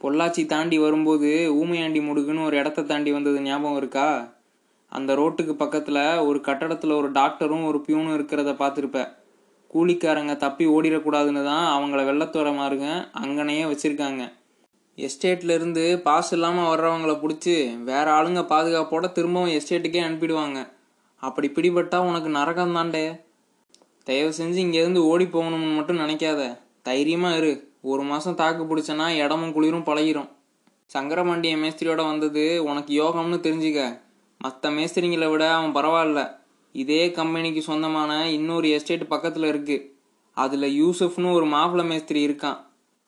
பொள்ளாச்சி 0.00 0.46
தாண்டி 0.46 0.78
வரும்போது 0.78 1.30
ஊமையாண்டி 1.60 2.00
முடுகுன்னு 2.00 2.44
ஒரு 2.44 2.56
இடத்த 2.56 2.82
தாண்டி 2.82 3.10
வந்தது 3.12 3.40
ஞாபகம் 3.40 3.76
இருக்கா? 3.76 4.06
அந்த 4.92 5.10
ரோட்டுக்கு 5.14 5.54
பக்கத்தில் 5.54 6.02
ஒரு 6.18 6.38
கட்டடத்தில் 6.40 6.98
ஒரு 6.98 7.08
டாக்டரும் 7.10 7.66
ஒரு 7.66 7.78
பியூனும் 7.86 8.16
இருக்கிறத 8.18 8.52
பார்த்துருப்ப. 8.62 9.00
கூலிக்காரங்க 9.70 10.36
தப்பி 10.36 10.64
ஓடிடக்கூடாதுன்னு 10.66 11.42
தான் 11.44 11.66
அவங்கள 11.74 12.00
வெள்ளத்தோர 12.06 12.48
மாருங்க 12.52 12.86
அங்கனையே 13.24 13.64
வச்சுருக்காங்க. 13.64 14.22
எஸ்டேட்லேருந்து 14.98 15.84
பாஸ் 16.02 16.32
இல்லாமல் 16.32 16.70
வர்றவங்கள 16.70 17.12
பிடிச்சி 17.20 17.54
வேற 17.84 18.06
ஆளுங்க 18.12 18.42
பாதுகாப்போட 18.52 19.12
திரும்பவும் 19.12 19.54
எஸ்டேட்டுக்கே 19.58 20.00
அனுப்பிடுவாங்க. 20.06 20.58
அப்படி 21.22 21.48
பிடிபட்டா 21.48 21.98
உனக்கு 22.08 22.30
நரகம் 22.38 22.76
தாண்டே 22.76 23.04
தயவு 24.04 24.32
செஞ்சு 24.38 24.58
இங்கேருந்து 24.66 25.00
ஓடி 25.12 25.24
போகணும்னு 25.24 25.76
மட்டும் 25.76 25.98
நினைக்காத. 25.98 26.42
தைரியமாக 26.90 27.38
இரு. 27.40 27.52
ஒரு 27.90 28.02
மாதம் 28.10 28.38
தாக்கு 28.40 28.62
பிடிச்சனா 28.70 29.08
இடமும் 29.22 29.54
குளிரும் 29.56 29.88
பழகிரும். 29.88 30.30
சங்கரமண்டிய 30.94 31.54
மேஸ்திரியோட 31.62 32.02
வந்தது 32.10 32.44
உனக்கு 32.70 32.92
யோகம்னு 33.02 33.36
தெரிஞ்சுக்க. 33.46 33.82
மற்ற 34.40 34.70
மேஸ்திரிங்களை 34.76 35.28
விட 35.32 35.44
அவன் 35.56 35.76
பரவாயில்ல. 35.76 36.20
இதே 36.74 37.02
கம்பெனிக்கு 37.18 37.62
சொந்தமான 37.68 38.10
இன்னொரு 38.38 38.66
எஸ்டேட் 38.76 39.10
பக்கத்தில் 39.12 39.46
இருக்கு. 39.52 39.76
அதில் 40.36 40.66
யூசுஃப்னு 40.80 41.34
ஒரு 41.38 41.46
மாப்பிள 41.54 41.82
மேஸ்திரி 41.90 42.20
இருக்கான். 42.28 42.58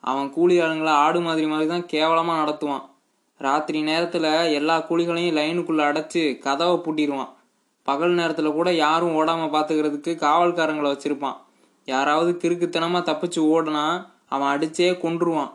அவன் 0.05 0.29
கூலி 0.37 0.55
ஆளுங்களை 0.65 0.93
ஆடு 1.05 1.19
மாதிரி 1.27 1.47
மாதிரி 1.53 1.67
தான் 1.73 1.87
கேவலமாக 1.93 2.41
நடத்துவான். 2.41 2.85
ராத்திரி 3.41 3.81
நேரத்தில் 3.91 4.29
எல்லா 4.59 4.77
கூலிகளையும் 4.89 5.37
லைனுக்குள்ளே 5.39 5.85
அடைச்சி 5.91 6.23
கதவை 6.47 6.77
பூட்டிடுவான் 6.85 7.33
பகல் 7.89 8.19
நேரத்தில் 8.19 8.57
கூட 8.59 8.69
யாரும் 8.85 9.15
ஓடாமல் 9.19 9.55
பார்த்துக்கிறதுக்கு 9.55 10.13
காவல்காரங்களை 10.25 10.91
வச்சுருப்பான். 10.93 11.39
யாராவது 11.85 12.31
கிறுக்குத்தனமாக 12.43 13.09
தப்பிச்சு 13.09 13.41
ஓடினா 13.53 13.85
அவன் 14.35 14.53
அடிச்சே 14.55 14.89
கொன்றுவான். 15.05 15.53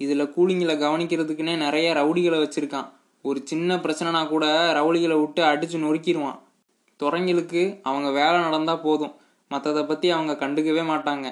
இதில் 0.00 0.32
கூலிங்களை 0.36 0.74
கவனிக்கிறதுக்குன்னே 0.84 1.54
நிறைய 1.56 1.88
ரவுடிகளை 1.94 2.38
வச்சுருக்கான். 2.42 2.88
ஒரு 3.22 3.40
சின்ன 3.44 3.76
பிரச்சனைனா 3.76 4.22
கூட 4.28 4.46
ரவுடிகளை 4.78 5.16
விட்டு 5.20 5.42
அடித்து 5.44 5.78
நொறுக்கிடுவான் 5.78 6.40
துறங்களுக்கு 7.00 7.62
அவங்க 7.82 8.08
வேலை 8.10 8.38
நடந்தால் 8.40 8.84
போதும். 8.86 9.14
மற்றதை 9.50 9.82
பற்றி 9.86 10.08
அவங்க 10.10 10.32
கண்டுக்கவே 10.42 10.82
மாட்டாங்க. 10.90 11.26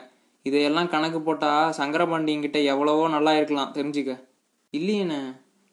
இதையெல்லாம் 0.47 0.89
கணக்கு 0.89 1.21
போட்டால் 1.21 1.75
சங்கரபாண்டியங்கிட்ட 1.79 2.59
எவ்வளவோ 2.73 3.05
நல்லா 3.09 3.33
இருக்கலாம் 3.37 3.75
தெரிஞ்சுக்க. 3.77 4.13
இல்லையேண்ணே 4.75 5.21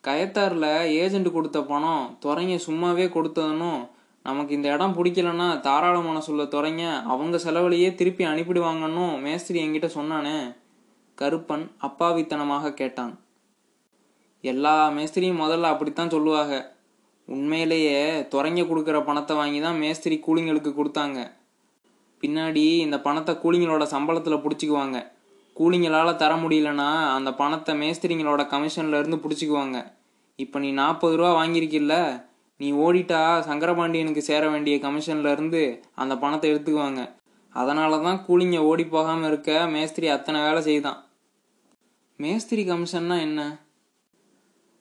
கயத்தாரில் 0.03 0.71
ஏஜெண்ட் 1.01 1.29
கொடுத்த 1.31 1.59
பணம் 1.61 2.03
துறைங்க 2.25 2.55
சும்மாவே 2.67 3.05
கொடுத்ததுன்னும் 3.15 3.81
நமக்கு 4.23 4.55
இந்த 4.55 4.73
இடம் 4.73 4.95
பிடிக்கலன்னா 4.95 5.59
தாராள 5.59 5.97
மனசுள்ள 5.99 6.43
துறைங்க. 6.55 6.83
அவங்க 7.03 7.37
செலவுலையே 7.37 7.95
திருப்பி 7.95 8.25
அனுப்பிடுவாங்கன்னு 8.25 9.21
மேஸ்திரி 9.21 9.67
என்கிட்ட 9.67 9.89
சொன்னானே. 9.95 10.55
கருப்பன் 11.17 11.71
அப்பாவித்தனமாக 11.87 12.73
கேட்டான். 12.73 13.19
எல்லா 14.41 14.89
மேஸ்திரியும் 14.89 15.41
முதல்ல 15.43 15.61
அப்படித்தான் 15.61 16.09
சொல்லுவாங்க. 16.09 16.75
உண்மையிலேயே 17.27 17.97
துறைங்க 18.21 18.61
கொடுக்குற 18.67 19.03
பணத்தை 19.05 19.35
வாங்கி 19.35 19.59
தான் 19.61 19.77
மேஸ்திரி 19.77 20.19
கூலிங்களுக்கு 20.19 20.71
கொடுத்தாங்க. 20.71 21.19
பின்னாடி 22.21 22.63
இந்த 22.85 23.01
பணத்தை 23.01 23.35
கூலிங்களோட 23.35 23.83
சம்பளத்தில் 23.95 24.43
பிடிச்சிக்குவாங்க. 24.45 24.97
கூலிங்களால் 25.55 26.15
தர 26.15 26.35
முடியலன்னா 26.35 26.89
அந்த 27.17 27.33
பணத்தை 27.33 27.75
மேஸ்திரிங்களோட 27.75 28.41
கமிஷன்லேருந்து 28.53 29.19
பிடிச்சிக்குவாங்க. 29.23 29.77
இப்போ 30.35 30.59
நீ 30.59 30.71
நாற்பது 30.71 31.15
ரூபா 31.15 31.31
வாங்கியிருக்கில்ல? 31.39 31.95
நீ 32.59 32.71
ஓடிட்டா 32.71 33.19
சங்கரபாண்டியனுக்கு 33.49 34.17
சேர 34.17 34.49
வேண்டிய 34.49 34.77
கமிஷன்லேருந்து 34.77 35.81
அந்த 35.95 36.17
பணத்தை 36.17 36.51
எடுத்துக்குவாங்க. 36.51 37.17
அதனால 37.49 37.99
தான் 37.99 38.23
கூலிங்க 38.27 38.57
ஓடி 38.57 38.85
போகாமல் 38.85 39.27
இருக்க 39.27 39.67
மேஸ்திரி 39.67 40.07
அத்தனை 40.07 40.41
வேலை 40.41 40.61
செய்தான். 40.61 40.99
மேஸ்திரி 42.17 42.63
கமிஷன்னா 42.63 43.19
என்ன? 43.19 43.41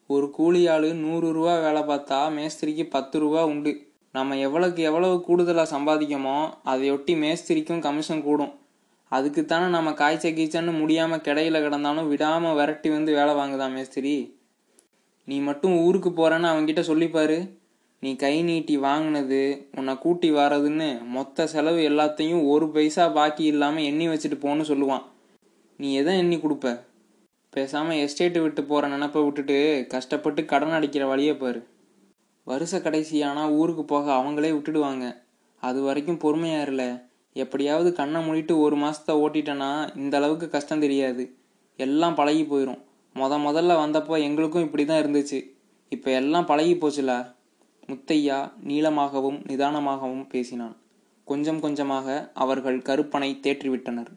ஒரு 0.06 0.30
கூலி 0.30 0.68
ஆள் 0.68 0.88
நூறு 0.94 1.32
ரூபா 1.32 1.54
வேலை 1.58 1.82
பார்த்தா 1.82 2.18
மேஸ்திரிக்கு 2.36 2.84
பத்து 2.86 3.18
ரூபா 3.18 3.44
உண்டு. 3.44 3.72
நம்ம 4.12 4.36
எவ்வளவுக்கு 4.36 4.82
எவ்வளவு 4.82 5.20
கூடுதலாக 5.20 5.72
சம்பாதிக்கமோ 5.74 6.50
அதையொட்டி 6.64 7.14
மேஸ்திரிக்கும் 7.16 7.80
கமிஷன் 7.80 8.22
கூடும். 8.22 8.52
அதுக்குத்தானே 9.12 9.66
நம்ம 9.66 9.92
காய்ச்ச 9.92 10.28
கீச்சன்னு 10.28 10.72
முடியாமல் 10.80 11.24
கிடையில 11.28 11.60
கிடந்தாலும் 11.64 12.08
விடாமல் 12.08 12.54
விரட்டி 12.54 12.90
வந்து 12.90 13.12
வேலை 13.12 13.34
வாங்குதான் 13.34 13.72
மேஸ்திரி. 13.72 14.16
நீ 15.24 15.40
மட்டும் 15.40 15.74
ஊருக்கு 15.84 16.10
போறேன்னு 16.10 16.50
அவன்கிட்ட 16.52 16.82
சொல்லிப்பாரு. 16.90 17.38
நீ 18.02 18.16
கை 18.16 18.42
நீட்டி 18.42 18.74
வாங்கினது 18.78 19.40
உன்னை 19.74 19.94
கூட்டி 19.98 20.28
வரதுன்னு 20.32 20.88
மொத்த 21.04 21.46
செலவு 21.46 21.80
எல்லாத்தையும் 21.90 22.42
ஒரு 22.48 22.66
பைசா 22.68 23.04
பாக்கி 23.08 23.44
இல்லாமல் 23.44 23.82
எண்ணி 23.82 24.06
வச்சுட்டு 24.08 24.36
போன்னு 24.42 24.64
சொல்லுவான். 24.68 25.04
நீ 25.76 25.88
எதை 25.94 26.12
எண்ணி 26.18 26.36
கொடுப்ப? 26.36 26.68
பேசாமல் 27.52 28.00
எஸ்டேட்டு 28.04 28.40
விட்டு 28.42 28.62
போகிற 28.64 28.88
நினப்பை 28.88 29.20
விட்டுட்டு 29.22 29.86
கஷ்டப்பட்டு 29.88 30.44
கடன் 30.44 30.76
அடிக்கிற 30.76 31.06
வழியை 31.06 31.34
பாரு. 31.36 31.60
வருஷ 32.44 32.78
கடைசியானா 32.78 33.42
ஊருக்கு 33.56 33.84
போக 33.84 34.06
அவங்களே 34.12 34.50
விட்டுடுவாங்க. 34.54 35.06
அது 35.62 35.80
வரைக்கும் 35.82 36.20
பொறுமையாக 36.24 36.64
இருல 36.66 36.84
எப்படியாவது 37.36 37.90
கண்ணை 37.92 38.20
மூடிட்டு 38.28 38.54
ஒரு 38.58 38.76
மாதத்தை 38.76 39.14
ஓட்டிட்டேன்னா 39.24 39.70
இந்த 39.96 40.14
அளவுக்கு 40.16 40.48
கஷ்டம் 40.48 40.80
தெரியாது. 40.80 41.24
எல்லாம் 41.76 42.14
பழகி 42.14 42.42
போயிடும் 42.42 42.80
முத 43.16 43.38
முதல்ல 43.46 43.74
வந்தப்போ 43.82 44.14
எங்களுக்கும் 44.28 44.66
இப்படி 44.66 44.84
தான் 44.84 45.02
இருந்துச்சு. 45.04 45.40
இப்போ 45.92 46.08
எல்லாம் 46.20 46.48
பழகி 46.52 46.74
போச்சுல? 46.74 47.12
முத்தையா 47.88 48.52
நீளமாகவும் 48.64 49.38
நிதானமாகவும் 49.46 50.28
பேசினான். 50.28 50.76
கொஞ்சம் 51.24 51.60
கொஞ்சமாக 51.60 52.30
அவர்கள் 52.34 52.82
கருப்பனை 52.82 53.38
தேற்றிவிட்டனர். 53.42 54.10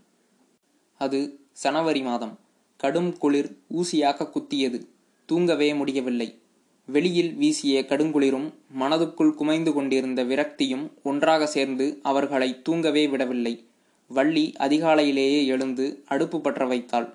அது 0.97 1.39
சனவரி 1.63 2.03
மாதம். 2.03 2.39
கடும் 2.77 3.17
குளிர் 3.17 3.57
ஊசியாக 3.73 4.29
குத்தியது. 4.29 4.87
தூங்கவே 5.25 5.73
முடியவில்லை. 5.73 6.39
வெளியில் 6.85 7.33
வீசிய 7.33 7.85
கடுங்குளிரும் 7.87 8.53
மனதுக்குள் 8.79 9.33
குமைந்து 9.33 9.73
கொண்டிருந்த 9.73 10.23
விரக்தியும் 10.23 10.91
ஒன்றாக 11.03 11.47
சேர்ந்து 11.47 11.99
அவர்களை 12.01 12.61
தூங்கவே 12.61 13.07
விடவில்லை. 13.07 13.65
வள்ளி 14.07 14.53
அதிகாலையிலேயே 14.59 15.45
எழுந்து 15.45 16.03
அடுப்பு 16.07 16.41
பற்ற 16.41 16.65
வைத்தாள். 16.65 17.13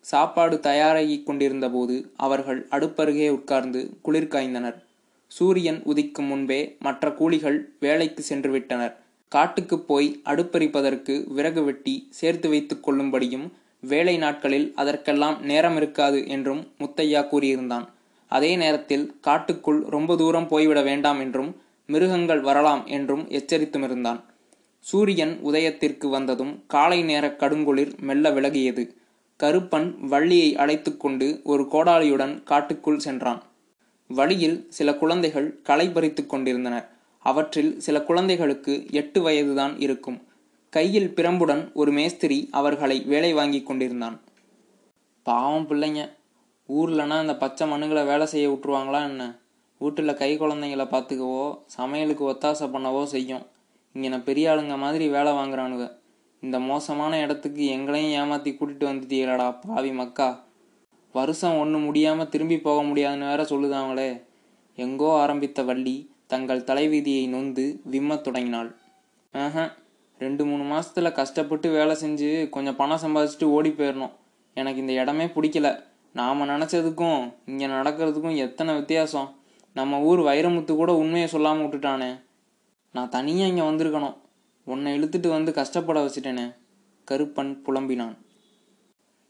சாப்பாடு 0.00 0.56
தயாராகிக் 0.56 1.22
கொண்டிருந்தபோது 1.22 2.12
அவர்கள் 2.16 2.66
அடுப்பருகே 2.70 3.30
உட்கார்ந்து 3.30 3.98
குளிர் 4.02 4.28
காய்ந்தனர். 4.28 4.86
சூரியன் 5.30 5.80
உதிக்கும் 5.84 6.26
முன்பே 6.26 6.76
மற்ற 6.78 7.12
கூலிகள் 7.12 7.58
வேலைக்கு 7.80 8.22
சென்று 8.22 8.50
விட்டனர் 8.50 8.94
காட்டுக்குப் 9.32 9.86
போய் 9.86 10.20
அடுப்பறிப்பதற்கு 10.24 11.32
விறகு 11.32 11.64
வெட்டி 11.64 12.06
சேர்த்து 12.10 12.48
வைத்துக் 12.48 12.84
கொள்ளும்படியும் 12.84 13.46
வேலை 13.82 14.16
நாட்களில் 14.16 14.72
அதற்கெல்லாம் 14.74 15.36
நேரம் 15.42 15.76
இருக்காது 15.76 16.28
என்றும் 16.28 16.62
முத்தையா 16.78 17.20
கூறியிருந்தான். 17.28 17.86
அதே 18.32 18.56
நேரத்தில் 18.56 19.18
காட்டுக்குள் 19.20 19.80
ரொம்ப 19.86 20.16
தூரம் 20.16 20.48
போய்விட 20.48 20.82
வேண்டாம் 20.82 21.20
என்றும் 21.20 21.50
மிருகங்கள் 21.88 22.40
வரலாம் 22.40 22.86
என்றும் 22.86 23.28
எச்சரித்துமிருந்தான். 23.28 24.20
சூரியன் 24.84 25.38
உதயத்திற்கு 25.44 26.08
வந்ததும் 26.08 26.64
காலை 26.66 27.02
நேர 27.02 27.26
கடுங்குளிர் 27.38 27.98
மெல்ல 28.00 28.30
விலகியது. 28.30 28.84
கருப்பன் 29.40 29.88
வள்ளியை 30.08 30.56
அழைத்து 30.56 30.96
கொண்டு 30.96 31.40
ஒரு 31.44 31.62
கோடாலியுடன் 31.72 32.42
காட்டுக்குள் 32.42 32.98
சென்றான். 32.98 33.40
வழியில் 34.10 34.58
சில 34.68 34.94
குழந்தைகள் 34.94 35.48
களை 35.62 35.86
பறித்து 35.88 36.26
கொண்டிருந்தனர் 36.26 36.86
அவற்றில் 37.24 37.80
சில 37.80 37.96
குழந்தைகளுக்கு 38.02 38.74
எட்டு 38.90 39.20
வயதுதான் 39.22 39.74
இருக்கும். 39.80 40.18
கையில் 40.70 41.10
பிரம்புடன் 41.16 41.72
ஒரு 41.72 41.92
மேஸ்திரி 41.92 42.48
அவர்களை 42.50 42.96
வேலை 43.00 43.32
வாங்கி 43.32 43.62
கொண்டிருந்தான். 43.62 44.16
பாவம் 45.22 45.68
பிள்ளைங்க. 45.68 46.02
ஊர்லனா 46.68 47.20
இந்த 47.20 47.36
பச்சை 47.36 47.64
மண்ணுகளை 47.70 48.02
வேலை 48.06 48.26
செய்ய 48.26 48.48
விட்டுருவாங்களா 48.48 49.00
என்ன? 49.10 49.38
வீட்டில் 49.80 50.14
கை 50.14 50.30
குழந்தைங்கள 50.38 50.84
பார்த்துக்கவோ 50.94 51.44
சமையலுக்கு 51.66 52.24
ஒத்தாசை 52.32 52.66
பண்ணவோ 52.74 53.04
செய்யும். 53.04 53.44
இங்கே 53.94 54.08
நான் 54.08 54.24
பெரிய 54.24 54.50
ஆளுங்க 54.50 54.76
மாதிரி 54.78 55.08
வேலை 55.08 55.32
வாங்குறானுங்க 55.32 55.86
இந்த 56.42 56.58
மோசமான 56.58 57.20
இடத்துக்கு 57.20 57.62
எங்களையும் 57.66 58.10
ஏமாற்றி 58.10 58.50
கூட்டிகிட்டு 58.50 58.90
வந்துட்டீங்களாடா 58.90 59.46
பாவி 59.66 59.92
மக்கா. 59.92 60.28
வருஷம் 61.12 61.58
ஒன்று 61.58 61.78
முடியாமல் 61.78 62.28
திரும்பி 62.28 62.60
போக 62.60 62.82
முடியாதுன்னு 62.82 63.26
வேற 63.26 63.42
சொல்லுதாங்களே. 63.42 64.22
எங்கோ 64.76 65.20
ஆரம்பித்த 65.20 65.62
வள்ளி 65.62 66.10
தங்கள் 66.26 66.64
தலைவிதியை 66.64 67.26
நொந்து 67.26 67.80
விம்மத் 67.90 68.20
தொடங்கினாள். 68.20 68.76
ஆஹ 69.32 69.72
ரெண்டு 70.18 70.46
மூணு 70.46 70.62
மாசத்துல 70.62 71.12
கஷ்டப்பட்டு 71.12 71.70
வேலை 71.70 71.96
செஞ்சு 71.96 72.48
கொஞ்சம் 72.48 72.76
பணம் 72.76 73.00
சம்பாதிச்சுட்டு 73.02 73.44
ஓடி 73.44 73.70
போயிடணும் 73.70 74.10
எனக்கு 74.54 74.80
இந்த 74.80 74.92
இடமே 74.92 75.26
பிடிக்கல. 75.26 75.82
நாம 76.12 76.46
நினச்சதுக்கும் 76.46 77.34
இங்க 77.46 77.66
நடக்கிறதுக்கும் 77.66 78.36
எத்தனை 78.36 78.74
வித்தியாசம். 78.74 79.36
நம்ம 79.74 80.00
ஊர் 80.00 80.18
வைரமுத்து 80.18 80.74
கூட 80.74 80.94
உண்மையை 80.94 81.28
சொல்லாம 81.32 81.62
விட்டுட்டானே. 81.64 82.20
நான் 82.92 83.08
தனியா 83.08 83.46
இங்க 83.46 83.62
வந்திருக்கணும். 83.62 84.16
உன்னை 84.64 85.00
இழுத்துட்டு 85.00 85.28
வந்து 85.28 85.52
கஷ்டப்பட 85.52 86.06
வச்சுட்டேனே. 86.06 86.54
கருப்பன் 87.10 87.62
புலம்பினான். 87.62 88.16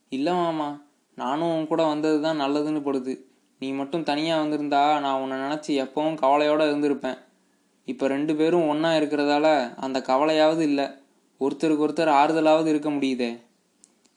இல்லை 0.09 0.33
மாமா 0.33 0.87
நானும் 1.21 1.53
உன் 1.55 1.71
கூட 1.71 1.83
வந்தது 1.85 2.19
தான் 2.21 2.41
நல்லதுன்னு 2.43 2.81
படுது. 2.89 3.15
நீ 3.61 3.69
மட்டும் 3.79 4.07
தனியாக 4.11 4.43
வந்திருந்தா 4.43 4.83
நான் 5.05 5.21
உன்னை 5.23 5.37
நினச்சி 5.39 5.73
எப்பவும் 5.85 6.19
கவலையோடு 6.23 6.67
இருந்திருப்பேன். 6.71 7.19
இப்போ 7.89 8.05
ரெண்டு 8.07 8.33
பேரும் 8.37 8.69
ஒன்றா 8.69 8.91
இருக்கிறதால 8.99 9.47
அந்த 9.85 9.99
கவலையாவது 10.09 10.63
இல்லை. 10.71 10.87
ஒருத்தருக்கு 11.41 11.85
ஒருத்தர் 11.87 12.13
ஆறுதலாவது 12.21 12.67
இருக்க 12.67 12.89
முடியுதே. 12.91 13.31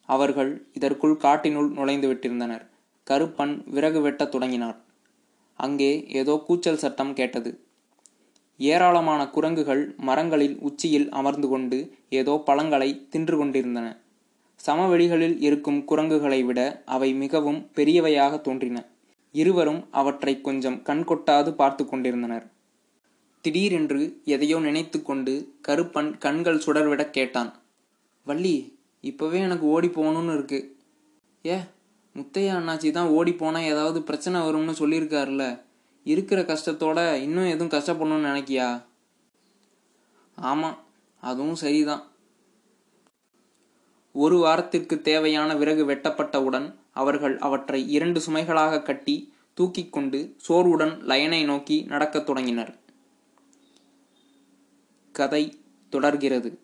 அவர்கள் 0.10 0.52
இதற்குள் 0.74 1.22
காட்டினுள் 1.26 1.70
நுழைந்து 1.78 2.08
விட்டிருந்தனர். 2.12 2.64
கருப்பன் 3.08 3.54
விறகு 3.76 4.00
வெட்டத் 4.02 4.32
தொடங்கினார் 4.32 4.78
அங்கே 5.60 5.92
ஏதோ 6.22 6.34
கூச்சல் 6.48 6.82
சட்டம் 6.84 7.14
கேட்டது. 7.14 7.52
ஏராளமான 8.60 9.22
குரங்குகள் 9.36 9.84
மரங்களில் 10.08 10.56
உச்சியில் 10.68 11.08
அமர்ந்து 11.20 11.48
கொண்டு 11.48 11.78
ஏதோ 12.20 12.34
பழங்களை 12.48 12.90
தின்று 13.10 13.36
கொண்டிருந்தன. 13.38 13.88
சமவெளிகளில் 14.66 15.38
இருக்கும் 15.40 15.86
குரங்குகளை 15.86 16.44
விட 16.44 16.84
அவை 16.86 17.14
மிகவும் 17.14 17.72
பெரியவையாக 17.76 18.42
தோன்றின. 18.42 18.86
இருவரும் 19.32 19.88
அவற்றை 19.92 20.42
கொஞ்சம் 20.42 20.82
கண்கொட்டாது 20.86 21.52
பார்த்து 21.52 21.84
கொண்டிருந்தனர். 21.86 22.46
திடீரென்று 23.42 24.22
எதையோ 24.26 24.60
நினைத்து 24.60 25.02
கொண்டு 25.02 25.34
கருப்பன் 25.68 26.18
கண்கள் 26.18 26.64
சுடர்விட 26.66 27.10
கேட்டான். 27.10 27.52
வள்ளி 28.24 28.80
இப்பவே 29.02 29.40
எனக்கு 29.40 29.66
ஓடி 29.66 29.88
போகணும்னு 29.88 30.34
இருக்கு. 30.34 30.78
ஏ 31.46 31.58
முத்தையா 32.16 32.54
அண்ணாச்சி 32.60 32.92
தான் 32.92 33.08
ஓடி 33.08 33.34
போனா 33.34 33.60
ஏதாவது 33.60 34.04
பிரச்சனை 34.04 34.42
வரும்னு 34.42 34.74
சொல்லியிருக்காருல்ல. 34.80 35.62
இருக்கிற 36.04 36.42
கஷ்டத்தோட 36.42 37.00
இன்னும் 37.16 37.52
எதுவும் 37.54 37.74
கஷ்டப்படணும்னு 37.74 38.30
நினைக்கியா? 38.30 38.68
ஆமாம் 40.38 40.78
அதுவும் 41.24 41.56
சரிதான். 41.56 42.04
ஒரு 44.14 44.38
வாரத்திற்கு 44.38 45.02
தேவையான 45.02 45.56
விறகு 45.56 45.86
வெட்டப்பட்டவுடன் 45.86 46.76
அவர்கள் 46.92 47.38
அவற்றை 47.38 47.92
இரண்டு 47.92 48.22
சுமைகளாக 48.28 48.82
கட்டி 48.82 49.34
தூக்கிக் 49.54 49.94
கொண்டு 49.94 50.36
சோர்வுடன் 50.38 51.04
லயனை 51.04 51.46
நோக்கி 51.46 51.82
நடக்கத் 51.82 52.26
தொடங்கினர். 52.26 52.80
கதை 55.12 55.60
தொடர்கிறது. 55.90 56.61